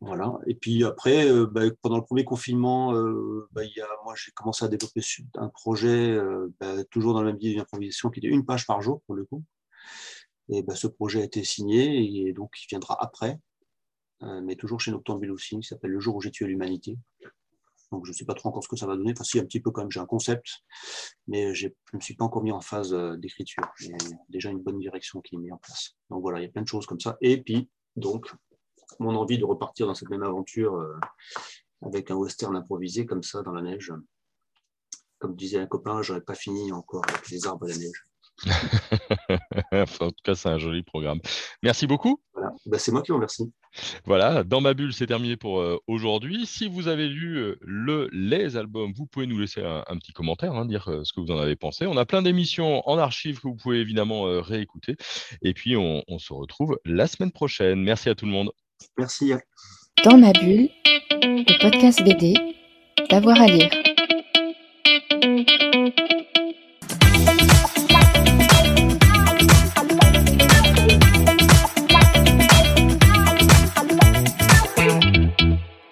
Voilà. 0.00 0.38
Et 0.46 0.54
puis 0.54 0.84
après, 0.84 1.30
euh, 1.30 1.46
bah, 1.46 1.62
pendant 1.80 1.96
le 1.96 2.04
premier 2.04 2.24
confinement, 2.24 2.94
euh, 2.94 3.48
bah, 3.52 3.62
moi 4.04 4.14
j'ai 4.16 4.32
commencé 4.32 4.64
à 4.64 4.68
développer 4.68 5.00
un 5.36 5.48
projet 5.48 6.10
euh, 6.10 6.52
bah, 6.60 6.84
toujours 6.90 7.14
dans 7.14 7.22
le 7.22 7.28
même 7.28 7.38
biais 7.38 7.54
d'improvisation 7.54 8.10
qui 8.10 8.18
était 8.18 8.28
une 8.28 8.44
page 8.44 8.66
par 8.66 8.82
jour 8.82 9.00
pour 9.06 9.14
le 9.14 9.24
coup. 9.24 9.42
Et 10.50 10.62
ce 10.74 10.88
projet 10.88 11.22
a 11.22 11.24
été 11.24 11.42
signé 11.42 12.28
et 12.28 12.32
donc 12.34 12.50
il 12.62 12.66
viendra 12.68 13.02
après, 13.02 13.38
mais 14.20 14.56
toujours 14.56 14.78
chez 14.78 14.90
Noctambule 14.90 15.30
aussi, 15.30 15.58
qui 15.58 15.66
s'appelle 15.66 15.90
Le 15.90 16.00
jour 16.00 16.16
où 16.16 16.20
j'ai 16.20 16.30
tué 16.30 16.44
l'humanité. 16.46 16.98
Donc 17.94 18.06
je 18.06 18.10
ne 18.10 18.14
sais 18.14 18.24
pas 18.24 18.34
trop 18.34 18.48
encore 18.48 18.64
ce 18.64 18.68
que 18.68 18.76
ça 18.76 18.86
va 18.86 18.96
donner. 18.96 19.12
Enfin, 19.12 19.22
si, 19.22 19.38
un 19.38 19.44
petit 19.44 19.60
peu 19.60 19.70
quand 19.70 19.82
même, 19.82 19.90
j'ai 19.90 20.00
un 20.00 20.06
concept, 20.06 20.48
mais 21.28 21.54
je 21.54 21.68
ne 21.68 21.98
me 21.98 22.00
suis 22.00 22.14
pas 22.14 22.24
encore 22.24 22.42
mis 22.42 22.50
en 22.50 22.60
phase 22.60 22.92
euh, 22.92 23.16
d'écriture. 23.16 23.62
J'ai 23.78 23.94
déjà 24.28 24.50
une 24.50 24.58
bonne 24.58 24.80
direction 24.80 25.20
qui 25.20 25.36
est 25.36 25.38
mise 25.38 25.52
en 25.52 25.58
place. 25.58 25.92
Donc 26.10 26.22
voilà, 26.22 26.40
il 26.40 26.42
y 26.42 26.46
a 26.46 26.50
plein 26.50 26.62
de 26.62 26.68
choses 26.68 26.86
comme 26.86 26.98
ça. 26.98 27.16
Et 27.20 27.40
puis, 27.40 27.70
donc, 27.94 28.34
mon 28.98 29.14
envie 29.14 29.38
de 29.38 29.44
repartir 29.44 29.86
dans 29.86 29.94
cette 29.94 30.10
même 30.10 30.24
aventure 30.24 30.74
euh, 30.74 30.98
avec 31.82 32.10
un 32.10 32.16
western 32.16 32.56
improvisé 32.56 33.06
comme 33.06 33.22
ça 33.22 33.42
dans 33.42 33.52
la 33.52 33.62
neige. 33.62 33.92
Comme 35.18 35.36
disait 35.36 35.60
un 35.60 35.66
copain, 35.66 36.02
j'aurais 36.02 36.20
pas 36.20 36.34
fini 36.34 36.72
encore 36.72 37.04
avec 37.08 37.30
les 37.30 37.46
arbres 37.46 37.68
et 37.68 37.72
la 37.72 37.78
neige. 37.78 38.06
en 39.72 40.10
tout 40.10 40.22
cas, 40.24 40.34
c'est 40.34 40.48
un 40.48 40.58
joli 40.58 40.82
programme. 40.82 41.20
Merci 41.62 41.86
beaucoup. 41.86 42.20
Bah, 42.66 42.78
c'est 42.78 42.92
moi 42.92 43.02
qui 43.02 43.10
vous 43.10 43.16
remercie. 43.16 43.52
Voilà, 44.04 44.44
dans 44.44 44.60
ma 44.60 44.74
bulle, 44.74 44.92
c'est 44.92 45.06
terminé 45.06 45.36
pour 45.36 45.60
euh, 45.60 45.78
aujourd'hui. 45.86 46.46
Si 46.46 46.68
vous 46.68 46.88
avez 46.88 47.08
lu 47.08 47.38
euh, 47.38 47.58
le, 47.60 48.08
les 48.12 48.56
albums, 48.56 48.92
vous 48.94 49.06
pouvez 49.06 49.26
nous 49.26 49.38
laisser 49.38 49.62
un, 49.62 49.96
petit 49.98 50.12
commentaire, 50.12 50.54
hein, 50.54 50.64
dire 50.64 50.88
euh, 50.88 51.02
ce 51.04 51.12
que 51.12 51.20
vous 51.20 51.30
en 51.30 51.38
avez 51.38 51.56
pensé. 51.56 51.86
On 51.86 51.96
a 51.96 52.04
plein 52.04 52.22
d'émissions 52.22 52.88
en 52.88 52.98
archive 52.98 53.40
que 53.40 53.48
vous 53.48 53.56
pouvez 53.56 53.80
évidemment 53.80 54.24
réécouter. 54.40 54.96
Et 55.42 55.54
puis, 55.54 55.76
on, 55.76 56.02
on 56.08 56.18
se 56.18 56.32
retrouve 56.32 56.78
la 56.84 57.06
semaine 57.06 57.32
prochaine. 57.32 57.82
Merci 57.82 58.08
à 58.08 58.14
tout 58.14 58.26
le 58.26 58.32
monde. 58.32 58.52
Merci. 58.98 59.32
Dans 60.04 60.18
ma 60.18 60.32
bulle, 60.32 60.68
le 61.22 61.62
podcast 61.62 62.02
BD, 62.02 62.34
d'avoir 63.10 63.40
à 63.40 63.46
lire. 63.46 63.93